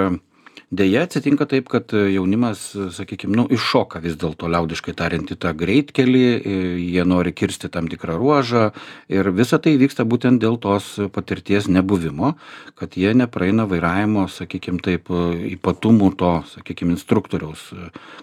deja 0.71 1.03
atsitinka 1.05 1.47
taip 1.49 1.69
kad 1.69 1.93
jaunimas 1.93 2.63
sakykim 2.97 3.35
nu 3.37 3.47
iššoka 3.53 4.01
vis 4.05 4.17
dėlto 4.21 4.49
liaudiškai 4.51 4.95
tariant 4.97 5.31
į 5.31 5.37
tą 5.41 5.53
greitkelį 5.57 6.25
jie 6.81 7.05
nori 7.05 7.35
kirsti 7.37 7.69
tam 7.73 7.89
tikrą 7.91 8.17
ruožą 8.19 8.71
ir 9.13 9.31
visa 9.37 9.59
tai 9.59 9.77
vyksta 9.81 10.07
būtent 10.09 10.43
dėl 10.43 10.57
tos 10.63 10.95
patirties 11.15 11.69
nebuvimo 11.69 12.35
kad 12.79 12.97
jie 12.97 13.15
nepraeina 13.15 13.69
vairavimo 13.71 14.27
sakykim 14.33 14.81
taip 14.85 15.11
ypatumų 15.11 16.11
to 16.19 16.35
sakykim 16.55 16.95
instruktoriaus 16.95 17.69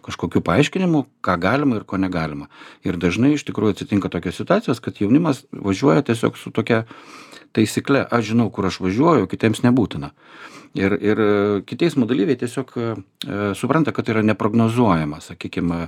kažkokių 0.06 0.44
paaiškinimų 0.46 1.06
ką 1.22 1.38
galima 1.42 1.80
ir 1.80 1.86
ko 1.86 2.00
negalima. 2.02 2.50
Ir 2.86 2.98
dažnai 2.98 3.36
iš 3.36 3.46
tikrųjų 3.48 3.76
atsitinka 3.76 4.10
tokios 4.10 4.40
situacijos 4.42 4.82
kad 4.84 5.02
jaunimas 5.02 5.46
važiuoja 5.52 6.06
tiesiog 6.10 6.38
su 6.38 6.52
tokia 6.52 6.84
taisykle 7.56 8.06
aš 8.10 8.32
žinau 8.32 8.50
kur 8.50 8.68
aš 8.70 8.80
važiuoju 8.84 9.30
kitiems 9.32 9.64
nebūtina 9.66 10.12
ir 10.74 10.94
ir 11.02 11.20
kiti 11.68 11.86
eismo 11.86 12.06
dalyviai 12.08 12.38
tiesiog 12.40 12.72
e, 12.78 12.92
supranta 13.56 13.92
kad 13.92 14.06
tai 14.06 14.16
yra 14.16 14.22
neprognozuojama 14.24 15.20
sakykim 15.22 15.74
e, 15.76 15.82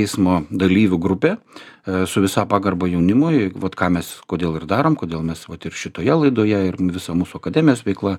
eismo 0.00 0.40
dalyvių 0.50 0.98
grupė 0.98 1.36
e, 1.36 2.06
su 2.10 2.22
visa 2.24 2.46
pagarba 2.50 2.88
jaunimui 2.90 3.52
vat 3.54 3.78
ką 3.78 3.92
mes 3.94 4.10
kodėl 4.30 4.58
ir 4.58 4.66
darom 4.70 4.98
kodėl 4.98 5.22
mes 5.26 5.46
vat 5.48 5.66
ir 5.66 5.76
šitoje 5.76 6.18
laidoje 6.24 6.64
ir 6.66 6.80
visa 6.90 7.14
mūsų 7.14 7.38
akademijos 7.38 7.84
veikla 7.86 8.18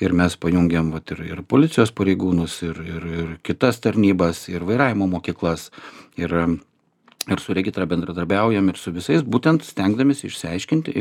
ir 0.00 0.16
mes 0.16 0.36
pajungiam 0.40 0.94
vat 0.94 1.12
ir 1.12 1.24
ir 1.28 1.44
policijos 1.44 1.92
pareigūnus 1.92 2.62
ir 2.64 2.80
ir 2.80 3.08
ir 3.20 3.36
kitas 3.44 3.82
tarnybas 3.84 4.48
ir 4.48 4.64
vairavimo 4.64 5.10
mokyklas 5.12 5.68
ir 6.16 6.32
ir 7.28 7.40
su 7.40 7.52
regitra 7.54 7.84
bendradarbiaujam 7.86 8.68
ir 8.72 8.78
su 8.80 8.92
visais 8.94 9.20
būtent 9.22 9.64
stengdamiesi 9.66 10.26
išsiaiškinti 10.30 10.92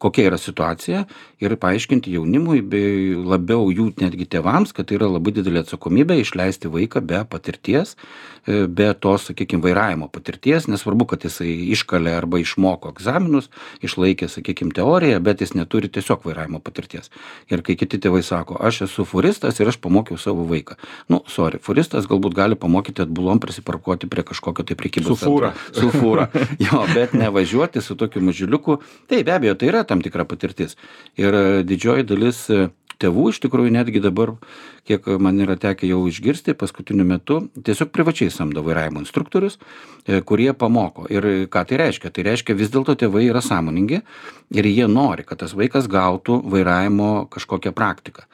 kokia 0.00 0.30
yra 0.30 0.38
situacija 0.40 1.02
ir 1.44 1.56
paaiškinti 1.60 2.14
jaunimui 2.16 2.62
bei 2.64 3.12
labiau 3.12 3.68
jų 3.68 3.90
netgi 4.00 4.24
tėvams 4.32 4.72
kad 4.76 4.88
tai 4.88 4.96
yra 4.96 5.10
labai 5.12 5.34
didelė 5.36 5.60
atsakomybė 5.64 6.16
išleisti 6.22 6.70
vaiką 6.72 7.02
be 7.04 7.20
patirties 7.28 7.94
e, 8.46 8.64
be 8.66 8.88
tos 8.94 9.28
sakykim 9.28 9.60
vairavimo 9.60 10.08
patirties 10.08 10.70
nesvarbu 10.72 11.08
kad 11.12 11.28
jisai 11.28 11.52
iškalė 11.76 12.16
arba 12.16 12.40
išmoko 12.40 12.94
egzaminus 12.94 13.50
išlaikė 13.84 14.30
sakykim 14.32 14.72
teoriją 14.72 15.20
bet 15.20 15.44
jis 15.44 15.52
neturi 15.58 15.92
tiesiog 15.92 16.24
vairavimo 16.24 16.62
patirties. 16.64 17.10
Ir 17.52 17.62
kai 17.66 17.76
kiti 17.76 18.00
tėvai 18.00 18.22
sako 18.24 18.56
aš 18.56 18.86
esu 18.88 19.04
furistas 19.04 19.60
ir 19.60 19.68
aš 19.68 19.78
pamokiau 19.84 20.16
savo 20.20 20.48
vaiką. 20.48 20.78
Nu 21.12 21.20
sori 21.28 21.60
furistas 21.62 22.08
galbūt 22.08 22.36
gali 22.40 22.56
pamokyti 22.56 23.04
atbulom 23.04 23.40
prisiparkuoti 23.42 24.08
prie 24.10 24.24
kažkokio 24.32 24.64
tai 24.64 24.78
prekybos 24.78 25.25
fūra. 25.26 25.52
Su 25.74 25.90
fūra. 25.92 26.30
Jo, 26.62 26.84
bet 26.94 27.14
nevažiuoti 27.18 27.82
su 27.84 27.98
tokiu 27.98 28.22
mažiuliuku. 28.24 28.80
Tai 29.10 29.22
be 29.26 29.36
abejo, 29.36 29.58
tai 29.58 29.70
yra 29.72 29.84
tam 29.88 30.02
tikra 30.04 30.26
patirtis. 30.28 30.78
Ir 31.20 31.34
e, 31.34 31.44
didžioji 31.66 32.06
dalis 32.08 32.46
e, 32.50 32.68
tėvų 33.02 33.28
iš 33.32 33.40
tikrųjų 33.44 33.72
netgi 33.74 34.00
dabar, 34.04 34.34
kiek 34.88 35.06
man 35.20 35.40
yra 35.42 35.56
tekę 35.60 35.88
jau 35.88 36.00
išgirsti 36.08 36.56
paskutiniu 36.56 37.04
metu, 37.08 37.42
tiesiog 37.66 37.90
privačiai 37.94 38.32
samdo 38.32 38.64
vairavimo 38.66 39.02
instruktorius, 39.04 39.58
e, 40.06 40.22
kurie 40.26 40.52
pamoko. 40.56 41.08
Ir 41.12 41.48
ką 41.52 41.64
tai 41.68 41.80
reiškia? 41.84 42.12
Tai 42.14 42.26
reiškia 42.30 42.56
vis 42.58 42.72
dėlto 42.72 42.96
tėvai 42.98 43.26
yra 43.28 43.44
sąmoningi 43.44 44.00
ir 44.56 44.70
jie 44.70 44.86
nori, 44.90 45.26
kad 45.28 45.42
tas 45.44 45.56
vaikas 45.58 45.90
gautų 45.92 46.40
vairavimo 46.52 47.26
kažkokią 47.32 47.74
praktiką 47.76 48.24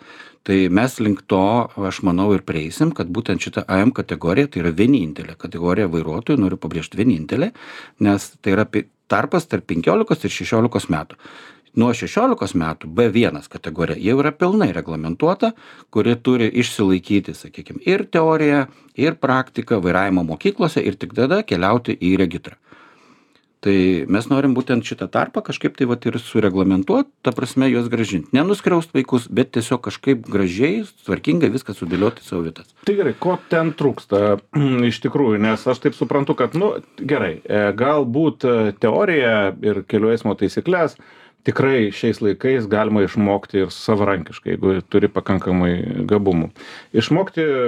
tai 0.43 0.69
mes 0.69 0.99
link 1.01 1.23
to 1.31 1.43
aš 1.89 2.03
manau 2.07 2.33
ir 2.35 2.43
prieisim 2.47 2.91
kad 2.97 3.11
būtent 3.11 3.43
šita 3.45 3.65
am 3.71 3.93
kategorija 3.95 4.51
tai 4.51 4.65
yra 4.65 4.75
vienintelė 4.75 5.37
kategorija 5.39 5.91
vairuotojų 5.93 6.43
noriu 6.43 6.59
pabrėžt 6.61 6.97
vienintelė 6.99 7.53
nes 8.03 8.29
tai 8.41 8.57
yra 8.57 8.67
tarpas 9.13 9.47
tarp 9.47 9.69
penkiolikos 9.71 10.25
ir 10.25 10.33
šešiolikos 10.33 10.89
metų. 10.93 11.19
Nuo 11.79 11.93
šešiolikos 11.97 12.53
metų 12.59 12.91
b 12.93 13.07
vienas 13.13 13.49
kategorija 13.49 14.01
jau 14.05 14.19
yra 14.21 14.33
pilnai 14.37 14.73
reglamentuota 14.77 15.55
kuri 15.95 16.19
turi 16.21 16.51
išsilaikyti 16.61 17.33
sakykim 17.37 17.81
ir 17.89 18.05
teoriją 18.13 18.67
ir 19.01 19.17
praktiką 19.17 19.81
vairavimo 19.85 20.27
mokyklose 20.35 20.85
ir 20.85 20.99
tik 21.01 21.17
tada 21.17 21.41
keliauti 21.49 21.97
į 21.97 22.19
regitrą 22.21 22.59
tai 23.63 23.77
mes 24.11 24.27
norim 24.31 24.57
būtent 24.57 24.87
šitą 24.87 25.09
tarpą 25.13 25.43
kažkaip 25.47 25.77
tai 25.79 25.87
vat 25.91 26.05
ir 26.09 26.19
sureglamentuot 26.19 27.09
ta 27.23 27.35
prasme 27.37 27.69
juos 27.71 27.89
grąžint 27.93 28.35
nenuskriaust 28.35 28.95
vaikus 28.97 29.29
bet 29.31 29.53
tiesiog 29.57 29.85
kažkaip 29.87 30.27
gražiai 30.27 30.83
tvarkingai 31.07 31.53
viską 31.55 31.77
sudėliot 31.79 32.21
į 32.23 32.27
savo 32.27 32.43
vietas. 32.49 32.75
Tai 32.89 32.97
gerai 32.99 33.15
ko 33.19 33.39
ten 33.53 33.73
trūksta 33.79 34.37
iš 34.91 35.03
tikrųjų 35.07 35.41
nes 35.47 35.67
aš 35.75 35.83
taip 35.87 35.99
suprantu 35.99 36.37
kad 36.39 36.59
nu 36.59 36.75
gerai 36.99 37.37
e, 37.39 37.65
galbūt 37.79 38.47
e, 38.49 38.57
teoriją 38.83 39.35
ir 39.63 39.83
kelių 39.87 40.15
eismo 40.17 40.35
taisykles 40.39 40.99
tikrai 41.47 41.91
šiais 41.95 42.21
laikais 42.23 42.69
galima 42.71 43.03
išmokti 43.07 43.65
ir 43.65 43.73
savarankiškai 43.75 44.55
jeigu 44.55 44.77
turi 44.91 45.11
pakankamai 45.11 46.05
gabumų. 46.11 46.53
Išmokti 46.99 47.47
e, 47.47 47.59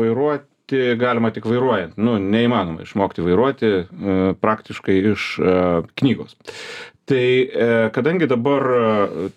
vairuot 0.00 0.48
išmokti 0.66 0.96
galima 0.98 1.30
tik 1.30 1.46
vairuojant. 1.46 1.96
Nu 1.96 2.16
neįmanoma 2.18 2.82
išmokti 2.82 3.22
vairuoti 3.22 3.72
e, 3.72 3.86
praktiškai 4.40 4.98
iš 5.12 5.38
e, 5.38 5.56
knygos 5.94 6.36
tai 7.06 7.26
e, 7.46 7.68
kadangi 7.94 8.26
dabar 8.30 8.66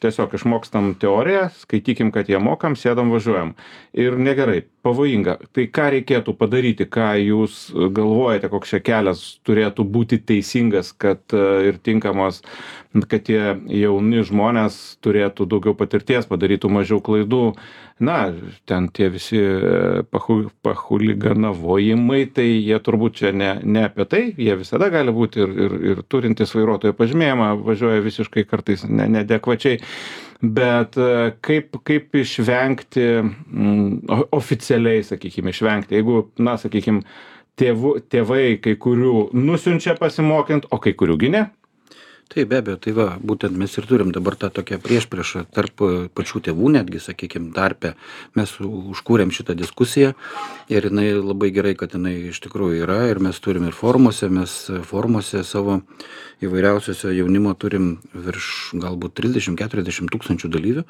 tiesiog 0.01 0.33
išmokstam 0.39 0.95
teoriją 1.01 1.47
skaitykim 1.61 2.09
kad 2.15 2.29
ją 2.29 2.41
mokam 2.41 2.77
sėdam 2.79 3.13
važiuojam. 3.13 3.53
Ir 3.93 4.17
negerai 4.17 4.63
pavojinga. 4.85 5.37
Tai 5.53 5.65
ką 5.75 5.87
reikėtų 5.95 6.33
padaryti 6.39 6.87
ką 6.89 7.11
jūs 7.21 7.61
galvojate 7.95 8.49
koks 8.51 8.73
čia 8.73 8.81
kelias 8.85 9.23
turėtų 9.47 9.85
būti 9.85 10.21
teisingas 10.23 10.93
kad 10.97 11.21
ir 11.35 11.77
tinkamas 11.83 12.41
kad 13.09 13.21
tie 13.27 13.41
jauni 13.69 14.23
žmonės 14.25 14.97
turėtų 15.05 15.45
daugiau 15.49 15.75
patirties 15.77 16.25
padarytų 16.29 16.71
mažiau 16.73 16.97
klaidų. 17.05 17.53
Na 17.99 18.31
ten 18.65 18.87
tie 18.95 19.09
visi 19.11 19.37
e, 19.37 20.03
pachu 20.09 20.47
pachuliganavojimai 20.63 22.21
tai 22.31 22.47
jie 22.47 22.77
turbūt 22.79 23.19
čia 23.19 23.33
ne 23.35 23.49
ne 23.63 23.83
apie 23.89 24.05
tai 24.07 24.21
jie 24.37 24.55
visada 24.55 24.87
gali 24.89 25.11
būti 25.11 25.43
ir 25.43 25.51
ir 25.65 25.75
ir 25.91 26.01
turintys 26.07 26.55
vairuotojo 26.55 26.95
pažymėjimą 26.95 27.49
važiuoja 27.65 28.03
visiškai 28.05 28.45
kartais 28.49 28.85
ne 28.87 29.07
neadekvačiai. 29.15 29.81
Bet 30.39 30.95
e, 30.97 31.33
kaip 31.43 31.81
kaip 31.83 32.15
išvengti 32.15 33.07
mm, 33.19 34.29
oficialiai 34.35 35.03
sakykim 35.03 35.51
išvengti? 35.51 35.97
Jeigu 35.99 36.23
na 36.39 36.55
sakykim 36.61 37.03
tėvų 37.59 37.95
tėvai 38.07 38.59
kai 38.63 38.77
kurių 38.79 39.29
nusiunčia 39.35 39.97
pasimokint 39.99 40.69
o 40.71 40.79
kai 40.79 40.95
kurių 40.95 41.17
gi 41.19 41.33
ne 41.35 41.47
taip 42.29 42.49
be 42.49 42.59
abejo 42.61 42.77
tai 42.77 42.93
va 42.93 43.07
būtent 43.17 43.57
mes 43.57 43.73
ir 43.79 43.87
turim 43.89 44.11
dabar 44.13 44.35
tą 44.37 44.51
tokią 44.53 44.77
priešpriešą 44.83 45.47
tarp 45.55 45.81
pačių 46.13 46.41
tėvų 46.45 46.69
netgi 46.75 47.01
sakykim 47.01 47.49
tarpe. 47.55 47.95
Mes 48.37 48.53
užkūrėm 48.61 49.33
šitą 49.33 49.55
diskusiją 49.57 50.13
ir 50.69 50.89
jinai 50.91 51.09
labai 51.17 51.49
gerai 51.55 51.73
kad 51.79 51.97
jinai 51.97 52.29
iš 52.29 52.41
tikrųjų 52.45 52.83
yra 52.85 52.99
ir 53.09 53.21
mes 53.25 53.41
turim 53.41 53.65
ir 53.65 53.73
forumuose 53.73 54.29
mes 54.29 54.55
forumuose 54.85 55.41
savo 55.43 55.81
įvairiausiuose 56.45 57.15
jaunimo 57.17 57.55
turim 57.57 57.95
virš 58.13 58.77
galbūt 58.77 59.17
trisdešim 59.17 59.57
keturiasdešim 59.59 60.13
tūkstančių 60.13 60.53
dalyvių 60.53 60.85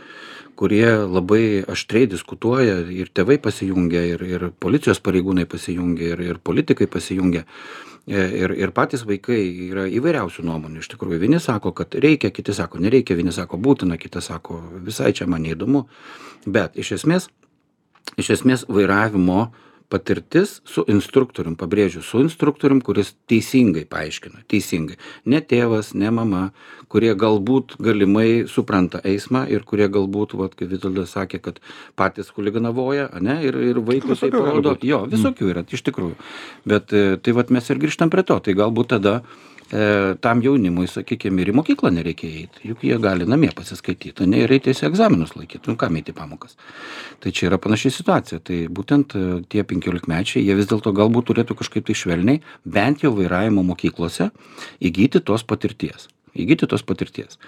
kurie 0.60 0.92
labai 1.08 1.64
aštriai 1.64 2.10
diskutuoja 2.12 2.82
ir 2.92 3.14
tėvai 3.16 3.40
pasijungia 3.40 4.04
ir 4.12 4.26
ir 4.28 4.50
policijos 4.60 5.00
pareigūnai 5.00 5.48
pasijungia 5.48 6.18
ir 6.18 6.26
ir 6.34 6.42
politikai 6.44 6.92
pasijungia. 6.92 7.46
E, 7.48 7.99
ir 8.10 8.54
ir 8.58 8.72
patys 8.76 9.06
vaikai 9.08 9.42
yra 9.70 9.86
įvairiausių 9.90 10.46
nuomonių 10.48 10.82
iš 10.84 10.90
tikrųjų. 10.94 11.20
Vieni 11.22 11.40
sako 11.44 11.72
kad 11.78 11.94
reikia 11.94 12.32
kiti 12.34 12.56
sako 12.58 12.82
nereikia 12.82 13.18
vieni 13.20 13.34
sako 13.36 13.60
būtina 13.62 14.00
kiti 14.02 14.22
sako 14.22 14.62
visai 14.86 15.14
čia 15.14 15.28
man 15.30 15.46
neįdomu. 15.46 15.86
Bet 16.46 16.78
iš 16.80 16.96
esmės 17.00 17.30
iš 18.18 18.32
esmės 18.40 18.66
vairavimo 18.70 19.50
patirtis 19.90 20.60
su 20.70 20.84
instruktorium 20.92 21.56
pabrėžiu 21.60 22.04
su 22.06 22.22
instruktorium 22.22 22.82
kuris 22.86 23.16
teisingai 23.30 23.86
paaiškina 23.90 24.44
teisingai. 24.52 25.00
Ne 25.26 25.42
tėvas 25.42 25.92
ne 25.98 26.12
mama 26.14 26.44
kurie 26.90 27.12
galbūt 27.18 27.78
galimai 27.82 28.46
supranta 28.50 29.02
eismą 29.06 29.46
ir 29.50 29.66
kurie 29.68 29.90
galbūt 29.90 30.36
vat 30.40 30.56
kaip 30.60 30.72
vitoldas 30.74 31.16
sakė 31.18 31.42
kad 31.48 31.60
patys 32.00 32.32
chuliganavoja 32.36 33.10
ane 33.18 33.40
ir 33.46 33.58
ir 33.66 33.82
vaikui 33.92 34.18
tai 34.20 34.32
parodo. 34.34 34.78
jo 34.82 35.04
visokių 35.10 35.54
yra 35.54 35.66
iš 35.70 35.86
tikrųjų. 35.90 36.18
Bet 36.70 36.94
e, 36.94 37.18
tai 37.18 37.36
vat 37.38 37.50
mes 37.50 37.70
ir 37.70 37.82
grįžtam 37.82 38.14
prie 38.14 38.24
to. 38.24 38.40
Tai 38.40 38.58
galbūt 38.62 38.94
tada 38.96 39.22
e, 39.72 40.16
tam 40.22 40.42
jaunimui 40.44 40.88
sakykim 40.90 41.40
ir 41.40 41.52
į 41.52 41.56
mokyklą 41.60 41.92
nereikia 41.94 42.30
eit 42.42 42.60
juk 42.66 42.84
jie 42.86 42.98
gali 43.02 43.28
namie 43.30 43.52
pasiskaityt 43.56 44.24
ane 44.26 44.44
ir 44.44 44.54
eit 44.56 44.66
tiesiai 44.68 44.90
egzaminus 44.90 45.36
laikyt 45.38 45.70
nu 45.70 45.78
kam 45.80 45.98
eit 46.00 46.12
į 46.12 46.16
pamokas? 46.18 46.58
Tai 47.24 47.34
čia 47.36 47.50
yra 47.50 47.60
panaši 47.62 47.92
situacija. 47.94 48.40
Tai 48.46 48.60
būtent 48.74 49.16
e, 49.18 49.26
tie 49.52 49.66
penkiolikmečiai 49.68 50.46
jie 50.46 50.56
vis 50.58 50.70
dėlto 50.70 50.94
galbūt 50.96 51.32
turėtų 51.32 51.58
kažkaip 51.60 51.90
tai 51.90 51.98
švelniai 51.98 52.44
bent 52.66 53.04
jau 53.06 53.14
vairavimo 53.18 53.66
mokyklose 53.68 54.32
įgyti 54.80 55.22
tos 55.26 55.46
patirties. 55.48 56.08
Įgyti 56.40 56.68
tos 56.70 56.84
patirties. 56.86 57.40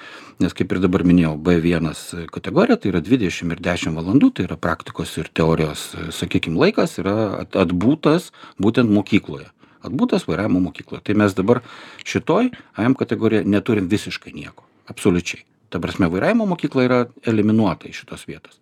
Nes 0.41 0.55
kaip 0.57 0.73
ir 0.73 0.81
dabar 0.81 1.05
minėjau 1.05 1.35
b 1.37 1.59
vienas 1.61 2.09
kategorija 2.33 2.79
tai 2.81 2.89
yra 2.91 3.01
dvidešim 3.05 3.53
ir 3.53 3.61
dešim 3.61 3.97
valandų 3.97 4.31
tai 4.35 4.47
yra 4.49 4.57
praktikos 4.57 5.13
ir 5.21 5.29
teorijos 5.33 5.91
e, 5.95 6.11
sakykim 6.15 6.59
laikas 6.59 6.99
yra 7.01 7.17
at 7.41 7.57
atbūtas 7.65 8.31
būtent 8.61 8.91
mokykloje 8.91 9.49
atbūtas 9.87 10.27
vairavimo 10.29 10.61
mokykloje. 10.67 11.03
Tai 11.07 11.17
mes 11.23 11.35
dabar 11.37 11.61
šitoj 12.05 12.51
am 12.79 12.97
kategorijoj 12.97 13.47
neturim 13.49 13.89
visiškai 13.91 14.33
nieko. 14.35 14.67
Absoliučiai. 14.91 15.45
Ta 15.71 15.79
prasme 15.79 16.09
vairavimo 16.11 16.45
mokykla 16.49 16.87
yra 16.87 16.99
eliminuota 17.27 17.89
iš 17.89 18.03
šitos 18.03 18.27
vietos. 18.27 18.59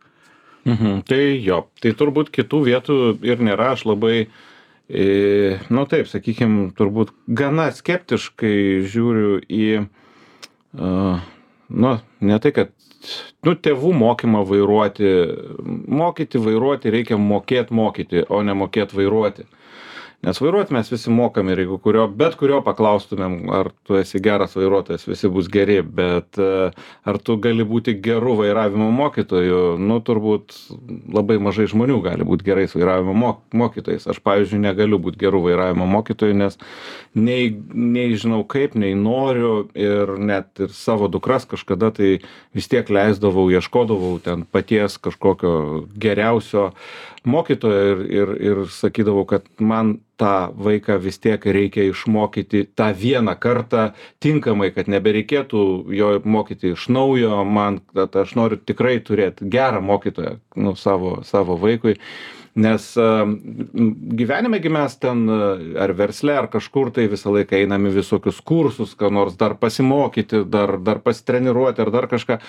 Mhm, 0.68 1.02
tai 1.08 1.40
jo, 1.42 1.64
tai 1.82 1.94
turbūt 1.98 2.32
kitų 2.36 2.62
vietų 2.68 2.96
ir 3.26 3.42
nėra, 3.44 3.72
aš 3.78 3.86
labai, 3.88 4.28
e, 4.92 5.06
nu 5.72 5.86
taip, 5.90 6.10
sakykim, 6.12 6.60
turbūt 6.78 7.14
gana 7.26 7.70
skeptiškai 7.74 8.84
žiūriu 8.90 9.40
į, 9.48 9.70
uh, 10.76 11.24
nu, 11.70 11.94
ne 12.20 12.40
tai, 12.44 12.52
kad, 12.56 12.74
nu, 13.48 13.56
tėvų 13.56 13.94
mokymą 14.02 14.44
vairuoti, 14.50 15.14
mokyti 16.02 16.44
vairuoti 16.44 16.94
reikia 16.94 17.18
mokėti 17.22 17.76
mokyti, 17.80 18.26
o 18.28 18.44
ne 18.44 18.58
mokėti 18.58 19.00
vairuoti. 19.00 19.48
Nes 20.20 20.36
vairuoti 20.42 20.74
mes 20.76 20.90
visi 20.92 21.12
mokam 21.16 21.48
ir 21.48 21.62
jeigu 21.62 21.78
kurio, 21.80 22.02
bet 22.12 22.34
kurio 22.36 22.58
paklaustumėm, 22.66 23.38
ar 23.56 23.70
tu 23.88 23.96
esi 23.96 24.20
geras 24.20 24.52
vairuotojas, 24.58 25.06
visi 25.08 25.30
bus 25.32 25.48
geri, 25.48 25.78
bet 25.80 26.36
e, 26.36 26.48
ar 27.08 27.20
tu 27.24 27.38
gali 27.40 27.64
būti 27.64 27.94
geru 28.04 28.34
vairavimo 28.42 28.90
mokytoju, 28.98 29.62
nu 29.80 30.02
turbūt 30.04 30.58
labai 31.16 31.38
mažai 31.40 31.70
žmonių 31.72 32.02
gali 32.04 32.28
būti 32.28 32.50
gerais 32.50 32.76
vairavimo 32.76 33.16
mok 33.16 33.40
mokytojais. 33.56 34.10
Aš, 34.12 34.20
pavyzdžiui, 34.26 34.60
negaliu 34.66 35.00
būti 35.00 35.22
geru 35.24 35.40
vairavimo 35.46 35.88
mokytoju, 35.88 36.36
nes 36.42 36.60
nei, 37.16 37.54
nei 37.72 38.12
žinau 38.20 38.42
kaip, 38.44 38.76
nei 38.76 38.98
noriu 39.00 39.70
ir 39.72 40.18
net 40.20 40.60
ir 40.60 40.76
savo 40.76 41.08
dukras 41.08 41.48
kažkada 41.48 41.94
tai 41.96 42.18
vis 42.52 42.68
tiek 42.68 42.92
leisdavau, 42.92 43.48
ieškodavau 43.56 44.18
ten 44.28 44.44
paties 44.44 45.00
kažkokio 45.00 45.86
geriausio 45.96 46.74
mokytojo 47.26 47.82
ir, 47.92 48.06
ir, 48.12 48.32
ir 48.52 48.62
sakydavau, 48.74 49.26
kad 49.28 49.48
man 49.60 49.98
tą 50.20 50.52
vaiką 50.56 50.98
vis 51.00 51.20
tiek 51.24 51.46
reikia 51.46 51.86
išmokyti 51.90 52.66
tą 52.76 52.90
vieną 52.96 53.36
kartą 53.40 53.92
tinkamai, 54.24 54.72
kad 54.76 54.92
nebereikėtų 54.92 55.62
jo 55.96 56.10
mokyti 56.24 56.74
iš 56.76 56.90
naujo, 56.92 57.44
man, 57.48 57.80
kad 57.96 58.16
aš 58.24 58.36
noriu 58.40 58.60
tikrai 58.60 59.00
turėti 59.00 59.48
gerą 59.52 59.82
mokytoją 59.86 60.38
nu, 60.60 60.76
savo, 60.80 61.20
savo 61.28 61.60
vaikui. 61.60 61.98
Nes 62.60 62.86
gyvenime 64.20 64.58
gi 64.60 64.72
mes 64.74 64.96
ten 65.00 65.22
ar 65.80 65.94
versle, 65.96 66.34
ar 66.36 66.50
kažkur 66.52 66.90
tai 66.92 67.06
visą 67.08 67.32
laiką 67.32 67.56
einame 67.56 67.92
visokius 67.94 68.42
kursus, 68.42 68.96
ką 69.00 69.12
nors 69.14 69.38
dar 69.40 69.56
pasimokyti, 69.62 70.42
dar, 70.50 70.76
dar 70.82 71.00
pasitreniruoti 71.06 71.86
ar 71.86 71.92
dar 71.94 72.10
kažką. 72.12 72.40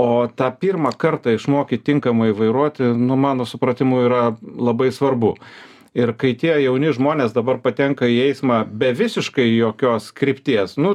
O 0.00 0.28
tą 0.36 0.48
pirmą 0.56 0.90
kartą 0.98 1.34
išmokyti 1.36 1.84
tinkamai 1.84 2.32
vairuoti, 2.32 2.94
nu, 2.96 3.16
mano 3.16 3.44
supratimu, 3.46 4.00
yra 4.06 4.22
labai 4.40 4.90
svarbu. 4.92 5.34
Ir 5.92 6.14
kai 6.16 6.32
tie 6.40 6.54
jauni 6.64 6.94
žmonės 6.96 7.34
dabar 7.36 7.58
patenka 7.60 8.08
į 8.08 8.22
eismą 8.30 8.62
be 8.64 8.94
visiškai 8.96 9.44
jokios 9.50 10.08
krypties, 10.16 10.78
nu, 10.80 10.94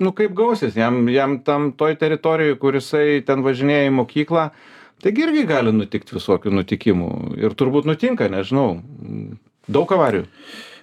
nu 0.00 0.14
kaip 0.16 0.32
gausis, 0.38 0.78
jam, 0.78 1.02
jam 1.12 1.36
tam 1.44 1.72
toj 1.76 1.98
teritorijoj, 2.00 2.56
kur 2.62 2.78
jisai 2.80 3.20
ten 3.28 3.44
važinėja 3.44 3.90
į 3.90 3.94
mokyklą, 3.98 4.46
taigi 5.04 5.26
irgi 5.26 5.44
gali 5.50 5.74
nutikti 5.76 6.16
visokių 6.16 6.54
nutikimų. 6.62 7.10
Ir 7.44 7.56
turbūt 7.58 7.90
nutinka, 7.90 8.30
nežinau, 8.32 8.78
daug 9.68 9.92
avarijų. 9.92 10.24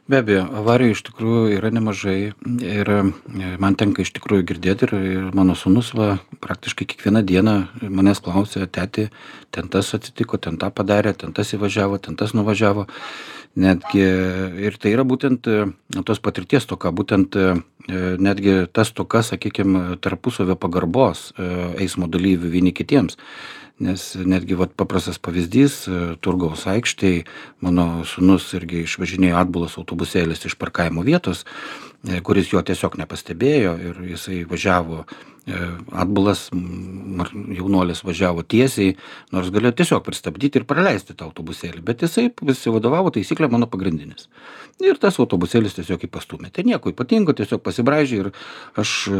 Be 0.07 0.19
abejo 0.21 0.43
avarijų 0.61 0.93
iš 0.93 1.01
tikrųjų 1.07 1.45
yra 1.57 1.71
nemažai 1.73 2.17
ir 2.61 2.91
e, 2.93 2.99
man 3.61 3.77
tenka 3.79 4.03
iš 4.03 4.11
tikrųjų 4.17 4.45
girdėti 4.51 4.85
ir, 4.87 4.93
ir 4.95 5.23
mano 5.37 5.55
sūnus 5.57 5.93
va 5.97 6.17
praktiškai 6.43 6.85
kiekvieną 6.91 7.23
dieną 7.25 7.55
manęs 7.89 8.21
klausia 8.25 8.67
tėti 8.69 9.07
ten 9.55 9.71
tas 9.73 9.93
atsitiko 9.97 10.37
ten 10.37 10.59
tą 10.61 10.69
padarė 10.69 11.15
ten 11.17 11.33
tas 11.33 11.55
įvažiavo 11.57 11.97
ten 11.97 12.19
tas 12.19 12.35
nuvažiavo. 12.37 12.85
Netgi 13.55 14.03
ir 14.67 14.75
tai 14.77 14.91
yra 14.91 15.05
būtent 15.07 15.47
e, 15.47 15.65
tos 16.05 16.21
patirties 16.21 16.67
stoka 16.67 16.91
būtent 16.93 17.37
e, 17.39 17.51
netgi 18.19 18.65
ta 18.73 18.85
stoka 18.85 19.23
sakykim 19.25 19.97
tarpusavio 20.01 20.55
pagarbos 20.57 21.27
eismo 21.77 22.09
dalyvių 22.09 22.49
vieni 22.49 22.73
kitiems 22.73 23.17
nes 23.79 24.03
netgi 24.15 24.55
vat 24.55 24.71
paprastas 24.77 25.19
pavyzdys 25.19 25.81
turgaus 26.23 26.63
aikštėj 26.71 27.23
mano 27.65 28.05
sūnus 28.07 28.47
irgi 28.55 28.85
išvažinėjo 28.85 29.35
atbulas 29.41 29.75
autobusėlis 29.81 30.45
iš 30.47 30.55
parkavimo 30.59 31.03
vietos 31.03 31.43
e, 32.07 32.21
kuris 32.23 32.53
jo 32.53 32.63
tiesiog 32.63 32.95
nepastebėjo 33.01 33.75
ir 33.89 33.99
jisai 34.13 34.43
važiavo 34.47 35.03
e, 35.03 35.34
atbulas 35.45 36.47
m, 36.53 37.21
ar 37.21 37.29
jaunuolis 37.53 38.01
važiavo 38.05 38.41
tiesiai 38.49 38.95
nors 39.35 39.51
galėjo 39.53 39.75
tiesiog 39.81 40.01
pristabdyti 40.05 40.61
ir 40.61 40.65
praleisti 40.65 41.13
tą 41.13 41.27
autobusėlį 41.29 41.83
bet 41.85 42.01
jisai 42.01 42.31
pasivadovavo 42.33 43.13
taisykle 43.13 43.49
mano 43.53 43.69
pagrindinis 43.69 44.25
ir 44.81 44.97
tas 45.01 45.19
autobusėlis 45.21 45.77
tiesiog 45.77 46.01
jį 46.03 46.09
pastūmė. 46.11 46.49
Tai 46.51 46.65
nieko 46.67 46.91
ypatingo 46.91 47.35
tiesiog 47.37 47.61
pasibraižė 47.63 48.17
ir 48.23 48.31
aš 48.81 48.95
e, 49.07 49.19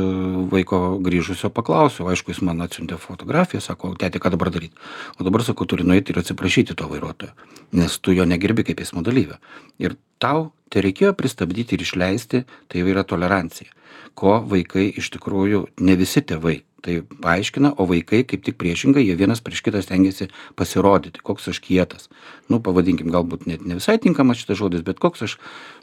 vaiko 0.51 0.81
grįžusio 1.05 1.51
paklausiau 1.53 2.09
aišku 2.11 2.33
jis 2.33 2.41
man 2.43 2.65
atsiuntė 2.65 2.97
fotografiją 2.99 3.61
sako 3.63 3.93
tėti 3.99 4.19
ką 4.19 4.33
dabar 4.33 4.51
daryt? 4.51 4.73
O 5.19 5.27
dabar 5.27 5.45
sakau 5.47 5.69
turi 5.69 5.87
nueit 5.87 6.09
ir 6.09 6.19
atsiprašyti 6.19 6.75
to 6.75 6.89
vairuotojo 6.91 7.31
nes 7.75 7.99
tu 7.99 8.13
jo 8.13 8.25
negerbi 8.25 8.65
kaip 8.67 8.81
eismo 8.81 9.03
dalyvio. 9.05 9.37
Ir 9.81 9.97
tau 10.21 10.51
tereikėjo 10.73 11.13
pristabdyti 11.17 11.75
ir 11.75 11.85
išleisti 11.85 12.43
tai 12.67 12.81
jau 12.81 12.91
yra 12.91 13.05
tolerancija 13.07 13.71
ko 14.15 14.39
vaikai 14.49 14.87
iš 14.99 15.11
tikrųjų 15.17 15.65
ne 15.83 15.95
visi 15.99 16.23
tėvai 16.23 16.61
tai 16.85 16.99
paaiškina 17.01 17.73
o 17.81 17.87
vaikai 17.89 18.21
kaip 18.29 18.43
tik 18.45 18.59
priešingai 18.61 19.03
jie 19.03 19.15
vienas 19.17 19.41
prieš 19.43 19.63
kitą 19.65 19.81
stengiasi 19.81 20.27
pasirodyti 20.59 21.23
koks 21.25 21.49
aš 21.49 21.59
kietas. 21.65 22.09
Nu 22.51 22.61
pavadinkim 22.61 23.09
galbūt 23.13 23.47
net 23.49 23.65
ne 23.65 23.79
visai 23.79 23.97
tinkamas 24.01 24.43
šitas 24.43 24.59
žodis 24.61 24.85
bet 24.85 25.01
koks 25.01 25.25
aš 25.25 25.37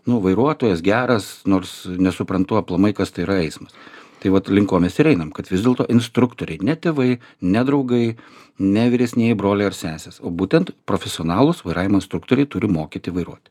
nu 0.07 0.21
vairuotojas 0.23 0.85
geras 0.87 1.33
nors 1.47 1.83
nesuprantu 1.87 2.61
aplamai 2.61 2.95
kas 2.95 3.11
tai 3.11 3.27
yra 3.27 3.41
eismas. 3.43 3.75
Tai 4.23 4.31
vat 4.37 4.47
link 4.55 4.71
ko 4.71 4.79
mes 4.79 4.99
ir 5.03 5.11
einam 5.11 5.33
kad 5.35 5.51
vis 5.51 5.65
dėlto 5.67 5.89
instruktoriai 5.91 6.63
ne 6.63 6.79
tėvai 6.79 7.17
ne 7.43 7.65
draugai 7.67 8.05
ne 8.63 8.85
vyresnieji 8.95 9.39
broliai 9.39 9.73
ar 9.73 9.79
sesės 9.79 10.23
o 10.23 10.31
būtent 10.31 10.71
profesionalūs 10.87 11.65
vairavimo 11.67 11.99
instruktoriai 11.99 12.47
turi 12.47 12.71
mokyti 12.71 13.11
vairuoti. 13.11 13.51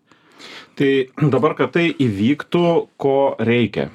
Tai 0.80 0.92
dabar, 1.30 1.54
kad 1.54 1.74
tai 1.76 1.90
įvyktų, 1.92 2.64
ko 2.98 3.18
reikia? 3.38 3.92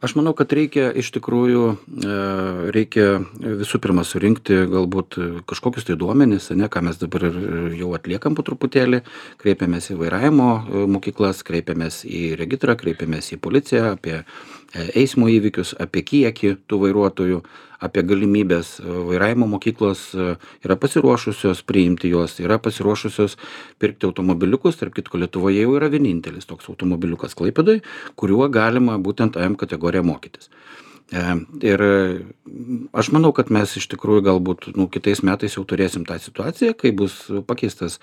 Aš 0.00 0.14
manau 0.18 0.32
kad 0.36 0.52
reikia 0.54 0.88
iš 0.94 1.10
tikrųjų 1.16 1.62
e, 1.74 2.18
reikia 2.74 3.06
visų 3.42 3.80
pirma 3.82 4.04
surinkti 4.06 4.60
galbūt 4.70 5.18
kažkokius 5.50 5.88
tai 5.88 5.98
duomenis 5.98 6.50
ane 6.54 6.68
ką 6.70 6.84
mes 6.86 7.00
dabar 7.00 7.26
ir 7.30 7.38
jau 7.80 7.90
atliekam 7.98 8.38
po 8.38 8.44
truputėlį. 8.46 9.02
Kreipiamės 9.42 9.90
į 9.92 9.98
vairavimo 10.02 10.50
e, 10.54 10.84
mokyklas 10.94 11.42
kreipiamės 11.46 12.04
į 12.06 12.36
regitrą 12.38 12.78
kreipiamės 12.78 13.32
į 13.34 13.40
policiją 13.42 13.94
apie 13.96 14.22
eismo 14.74 15.28
įvykius 15.32 15.74
apie 15.80 16.02
kiekį 16.04 16.54
tų 16.68 16.80
vairuotojų 16.84 17.40
apie 17.80 18.02
galimybes 18.02 18.72
vairavimo 18.82 19.46
mokyklos 19.54 20.08
yra 20.16 20.76
pasiruošusios 20.82 21.62
priimti 21.62 22.10
juos 22.10 22.34
yra 22.42 22.58
pasiruošusios 22.58 23.38
pirkti 23.78 24.08
automobiliukus 24.08 24.80
tarp 24.80 24.96
kitko 24.98 25.22
lietuvoje 25.22 25.62
jau 25.62 25.76
yra 25.78 25.88
vienintelis 25.92 26.48
toks 26.50 26.68
automobiliukas 26.72 27.38
klaipėdoj 27.38 27.80
kuriuo 28.18 28.50
galima 28.50 28.98
būtent 28.98 29.38
am 29.40 29.56
kategorija 29.56 30.02
mokytis. 30.02 30.50
E, 30.50 30.87
ir 31.08 31.82
aš 32.92 33.08
manau, 33.14 33.30
kad 33.32 33.48
mes 33.54 33.70
iš 33.80 33.86
tikrųjų 33.88 34.24
galbūt 34.26 34.66
nu, 34.76 34.88
kitais 34.92 35.22
metais 35.24 35.54
jau 35.56 35.64
turėsim 35.64 36.04
tą 36.04 36.18
situaciją, 36.20 36.74
kai 36.76 36.92
bus 36.92 37.14
pakeistas 37.48 37.96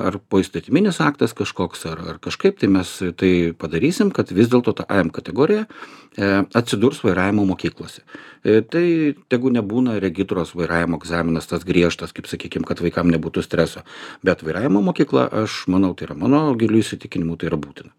ar 0.00 0.16
poįstatyminis 0.32 1.02
aktas 1.04 1.36
kažkoks, 1.36 1.84
ar, 1.90 2.00
ar 2.14 2.20
kažkaip, 2.22 2.56
tai 2.60 2.70
mes 2.72 2.94
tai 3.20 3.32
padarysim, 3.52 4.12
kad 4.14 4.32
vis 4.32 4.48
dėlto 4.52 4.72
ta 4.80 4.86
AM 4.88 5.12
kategorija 5.12 5.66
e, 5.66 6.30
atsidurs 6.56 7.02
vairavimo 7.04 7.44
mokyklose. 7.50 8.06
E, 8.40 8.62
tai 8.64 8.86
tegu 9.28 9.52
nebūna 9.52 9.98
regitros 10.00 10.54
vairavimo 10.56 10.96
egzaminas 11.02 11.52
tas 11.52 11.66
griežtas, 11.68 12.16
kaip 12.16 12.30
sakykime, 12.30 12.64
kad 12.68 12.80
vaikam 12.80 13.12
nebūtų 13.12 13.44
streso, 13.44 13.84
bet 14.24 14.46
vairavimo 14.46 14.80
mokykla, 14.88 15.28
aš 15.44 15.66
manau, 15.68 15.92
tai 15.92 16.08
yra 16.08 16.16
mano 16.24 16.46
gilių 16.56 16.80
įsitikinimų, 16.80 17.36
tai 17.36 17.52
yra 17.52 17.60
būtina. 17.60 17.92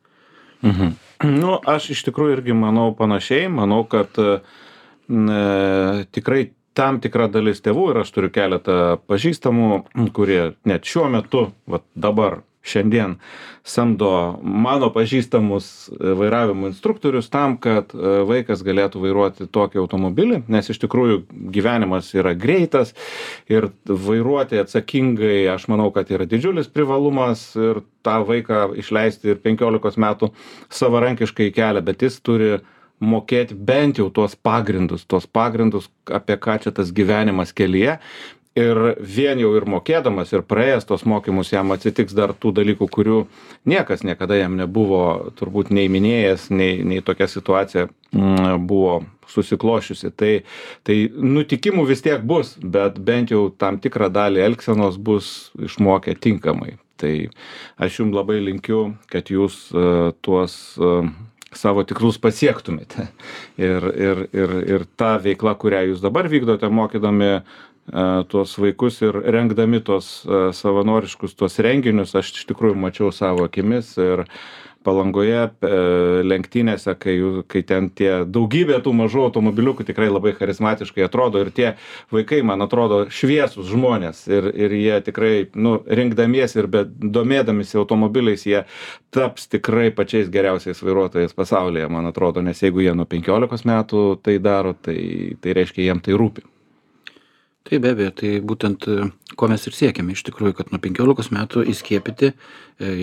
Mhm. 0.65 0.95
Nu, 1.37 1.55
aš 1.65 1.91
iš 1.95 2.03
tikrųjų 2.07 2.37
irgi 2.37 2.53
manau 2.57 2.91
panašiai, 2.97 3.47
manau, 3.49 3.81
kad 3.89 4.13
e, 4.21 4.37
tikrai 6.13 6.43
tam 6.77 6.99
tikra 7.01 7.25
dalis 7.33 7.63
tėvų 7.65 7.87
ir 7.91 8.01
aš 8.03 8.11
turiu 8.13 8.29
keletą 8.33 8.97
pažįstamų, 9.09 9.69
kurie 10.13 10.41
net 10.69 10.85
šiuo 10.85 11.07
metu, 11.09 11.47
va 11.65 11.81
dabar 11.97 12.41
šiandien 12.67 13.15
samdo 13.67 14.39
mano 14.43 14.89
pažįstamus 14.95 15.67
e, 15.89 16.13
vairavimo 16.19 16.69
instruktorius 16.71 17.29
tam, 17.31 17.57
kad 17.63 17.91
e, 17.93 18.21
vaikas 18.27 18.63
galėtų 18.65 19.01
vairuoti 19.03 19.49
tokį 19.51 19.81
automobilį, 19.83 20.41
nes 20.51 20.71
iš 20.71 20.79
tikrųjų 20.85 21.19
gyvenimas 21.55 22.13
yra 22.15 22.35
greitas 22.37 22.93
ir 23.51 23.69
vairuoti 23.87 24.61
atsakingai, 24.63 25.43
aš 25.51 25.67
manau, 25.71 25.89
kad 25.95 26.11
yra 26.15 26.27
didžiulis 26.29 26.71
privalumas 26.71 27.49
ir 27.59 27.83
tą 28.07 28.21
vaiką 28.27 28.71
išleisti 28.79 29.33
ir 29.33 29.43
15 29.43 29.99
metų 29.99 30.31
savarankiškai 30.79 31.51
kelią, 31.55 31.83
bet 31.83 32.07
jis 32.07 32.19
turi 32.23 32.57
mokėti 33.03 33.53
bent 33.53 33.99
jau 33.99 34.07
tuos 34.09 34.33
pagrindus, 34.35 35.03
tuos 35.05 35.27
pagrindus, 35.29 35.91
apie 36.09 36.37
ką 36.41 36.57
čia 36.63 36.73
tas 36.73 36.89
gyvenimas 36.95 37.53
kelyje 37.53 37.99
ir 38.57 38.79
vien 38.99 39.39
jau 39.41 39.51
ir 39.57 39.67
mokėdamas 39.69 40.31
ir 40.33 40.45
praėjęs 40.47 40.87
tuos 40.89 41.05
mokymus 41.09 41.51
jam 41.53 41.73
atsitiks 41.75 42.15
dar 42.17 42.33
tų 42.33 42.53
dalykų 42.59 42.87
kurių 42.93 43.19
niekas 43.69 44.03
niekada 44.07 44.39
jam 44.39 44.57
nebuvo 44.59 45.33
turbūt 45.37 45.69
nei 45.75 45.91
minėjęs 45.91 46.49
nei 46.53 46.81
nei 46.87 47.03
tokia 47.05 47.29
situacija 47.31 47.87
mm, 47.87 48.65
buvo 48.69 49.01
susiklosčiusi 49.27 50.11
tai 50.17 50.33
tai 50.87 50.97
nutikimų 51.11 51.85
vis 51.89 52.03
tiek 52.05 52.23
bus 52.25 52.55
bet 52.61 52.99
bent 53.03 53.33
jau 53.33 53.47
tam 53.49 53.79
tikrą 53.83 54.09
dalį 54.13 54.43
elgsenos 54.47 54.97
bus 54.97 55.51
išmokę 55.59 56.17
tinkamai. 56.19 56.77
Tai 56.97 57.13
aš 57.77 57.99
jum 57.99 58.13
labai 58.15 58.39
linkiu 58.41 58.95
kad 59.11 59.29
jūs 59.29 59.67
e, 59.69 59.87
tuos 60.25 60.55
e, 60.81 60.93
savo 61.53 61.83
tikslus 61.87 62.17
pasiektumėte. 62.21 63.07
Ir 63.67 63.85
ir 63.93 64.23
ir 64.33 64.55
ir 64.65 64.87
ta 64.97 65.17
veikla 65.21 65.55
kurią 65.61 65.85
jūs 65.91 66.01
dabar 66.01 66.29
vykdote 66.31 66.69
mokydami 66.69 67.31
tuos 68.27 68.57
vaikus 68.59 69.01
ir 69.01 69.15
rengdami 69.15 69.79
tuos 69.79 70.25
e, 70.27 70.47
savanoriškus 70.53 71.35
tuos 71.39 71.59
renginius 71.63 72.15
aš 72.19 72.33
iš 72.35 72.47
tikrųjų 72.49 72.75
mačiau 72.75 73.13
savo 73.15 73.45
akimis 73.47 73.93
ir 74.01 74.25
palangoje 74.83 75.39
e, 75.47 75.69
lenktynėse 76.27 76.95
kai 76.99 77.15
kai 77.47 77.61
ten 77.67 77.87
tie 77.95 78.11
daugybė 78.27 78.81
tų 78.83 78.91
mažų 79.01 79.23
automobiliukų 79.29 79.85
tikrai 79.87 80.09
labai 80.11 80.33
charizmatiškai 80.35 81.05
atrodo 81.07 81.45
ir 81.45 81.53
tie 81.55 81.69
vaikai 82.11 82.41
man 82.43 82.65
atrodo 82.65 83.05
šviesūs 83.07 83.71
žmonės 83.71 84.25
ir 84.27 84.49
ir 84.51 84.75
jie 84.75 84.99
tikrai 85.07 85.31
nu 85.55 85.77
rinkdamiesi 85.87 86.59
ir 86.59 86.69
domėdamiesi 87.19 87.79
automobiliais 87.79 88.43
jie 88.47 88.65
taps 89.15 89.47
tikrai 89.47 89.93
pačiais 89.95 90.27
geriausiais 90.33 90.83
vairuotojais 90.83 91.35
pasaulyje 91.39 91.87
man 91.87 92.11
atrodo 92.11 92.43
nes 92.43 92.59
jeigu 92.63 92.83
jie 92.83 92.91
nuo 92.95 93.07
penkiolikos 93.07 93.63
metų 93.63 94.05
tai 94.23 94.37
daro 94.43 94.75
tai 94.75 94.99
tai 95.39 95.55
reiškia 95.61 95.87
jiem 95.87 96.03
tai 96.03 96.19
rūpi 96.19 96.56
taip 97.67 97.83
be 97.83 97.91
abejo 97.91 98.13
tai 98.21 98.31
būtent 98.39 98.87
e, 98.87 99.09
ko 99.35 99.49
mes 99.51 99.67
ir 99.67 99.75
siekiame 99.75 100.15
iš 100.15 100.23
tikrųjų 100.29 100.55
kad 100.59 100.71
nuo 100.71 100.79
penkiolikos 100.83 101.31
metų 101.35 101.65
įskiepyti 101.73 102.31
e, 102.31 102.35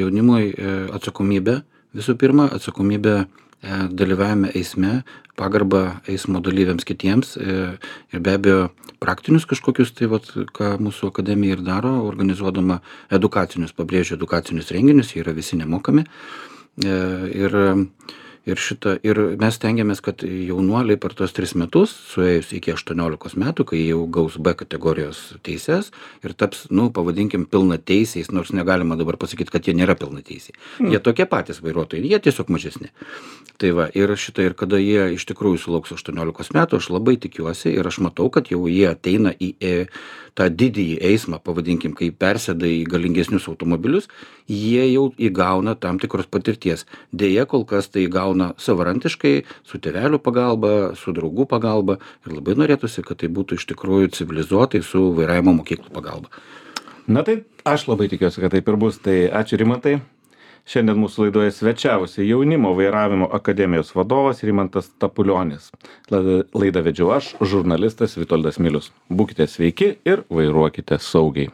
jaunimui 0.01 0.53
e, 0.53 0.75
atsakomybę 0.97 1.61
visų 1.95 2.17
pirma 2.21 2.49
atsakomybę 2.55 3.25
dalyvavime 3.65 4.51
eisme 4.59 4.99
pagarbą 5.41 5.79
eismo 6.13 6.43
dalyviams 6.45 6.85
kitiems 6.85 7.31
ir 7.41 8.21
be 8.21 8.35
abejo 8.37 8.67
praktinius 9.01 9.47
kažkokius 9.49 9.95
tai 9.97 10.11
vat 10.13 10.27
ką 10.57 10.75
mūsų 10.85 11.09
akademija 11.13 11.57
ir 11.57 11.63
daro 11.65 11.95
organizuodama 12.05 12.83
edukacinius 13.15 13.73
pabrėžiu 13.79 14.19
edukacinius 14.19 14.69
renginius 14.75 15.15
jie 15.15 15.23
yra 15.25 15.33
visi 15.33 15.57
nemokami. 15.57 16.05
Ir 16.85 17.57
ir 18.47 18.61
šitą 18.61 18.97
ir 19.05 19.19
mes 19.41 19.57
stengiamės 19.57 20.03
kad 20.05 20.23
jaunuoliai 20.25 20.99
per 21.01 21.15
tuos 21.17 21.33
tris 21.37 21.55
metus 21.59 21.93
suėjus 22.13 22.53
iki 22.59 22.75
aštuoniolikos 22.75 23.37
metų 23.41 23.67
kai 23.71 23.81
jau 23.81 24.03
gaus 24.13 24.37
b 24.37 24.55
kategorijos 24.59 25.23
teises 25.47 25.91
ir 26.25 26.37
taps 26.37 26.67
nu 26.71 26.91
pavadinkim 26.95 27.47
pilnateisiais 27.51 28.31
nors 28.33 28.53
negalima 28.57 28.99
dabar 29.01 29.19
pasakyt 29.21 29.53
kad 29.53 29.65
jie 29.65 29.77
nėra 29.77 29.97
pilnateisiai. 29.99 30.57
Hmm. 30.79 30.93
jie 30.93 31.01
tokie 31.01 31.27
patys 31.31 31.63
vairuotojai 31.65 32.05
jie 32.05 32.21
tiesiog 32.21 32.53
mažesni. 32.53 32.93
Tai 33.61 33.71
va 33.79 33.89
ir 33.95 34.11
šitą 34.19 34.45
ir 34.45 34.57
kada 34.59 34.81
jie 34.83 35.15
iš 35.15 35.25
tikrųjų 35.31 35.63
sulauks 35.65 35.95
aštuoniolikos 35.97 36.53
metų 36.55 36.83
aš 36.83 36.91
labai 36.93 37.17
tikiuosi 37.23 37.73
ir 37.73 37.87
aš 37.87 38.03
matau 38.05 38.29
kad 38.35 38.51
jau 38.53 38.67
jie 38.69 38.89
ateina 38.91 39.33
į 39.33 39.55
e 39.61 39.75
tą 40.35 40.49
didįjį 40.51 40.99
eismą 41.07 41.39
pavadinkim 41.39 41.95
kai 41.95 42.11
persėda 42.11 42.67
į 42.67 42.83
galingesnius 42.91 43.47
automobilius 43.51 44.09
jie 44.51 44.83
jau 44.91 45.07
įgauna 45.15 45.77
tam 45.79 46.01
tikros 46.03 46.27
patirties. 46.27 46.85
Deja 47.13 47.47
kol 47.47 47.65
kas 47.69 47.89
tai 47.89 48.09
įgauna 48.09 48.34
savarankiškai 48.61 49.35
su 49.67 49.81
tėvelių 49.83 50.21
pagalba 50.25 50.73
su 50.99 51.15
draugų 51.17 51.47
pagalba 51.51 51.99
ir 52.27 52.35
labai 52.37 52.57
norėtųsi 52.61 53.05
kad 53.07 53.23
tai 53.23 53.31
būtų 53.33 53.61
iš 53.61 53.69
tikrųjų 53.73 54.13
civilizuotai 54.19 54.83
su 54.85 55.11
vairavimo 55.17 55.57
mokyklų 55.61 55.95
pagalba. 55.95 56.33
Na 57.07 57.23
tai 57.23 57.43
aš 57.69 57.89
labai 57.91 58.09
tikiuosi 58.13 58.41
kad 58.41 58.55
taip 58.57 58.69
ir 58.69 58.81
bus. 58.81 59.01
Tai 59.05 59.17
ačiū 59.41 59.61
rimantai. 59.61 59.99
Šiandien 60.65 60.97
mūsų 60.97 61.27
laidoje 61.27 61.51
svečiavosi 61.53 62.25
jaunimo 62.25 62.71
vairavimo 62.79 63.27
akademijos 63.37 63.91
vadovas 63.93 64.41
rimantas 64.49 64.89
stapulionis 64.89 65.69
laidą 66.09 66.81
vedžiau 66.87 67.11
aš 67.19 67.35
žurnalistas 67.45 68.17
vitoldas 68.17 68.57
milius. 68.57 68.89
Būkite 69.13 69.45
sveiki 69.45 69.99
ir 70.09 70.25
vairuokite 70.33 70.97
saugiai 71.05 71.53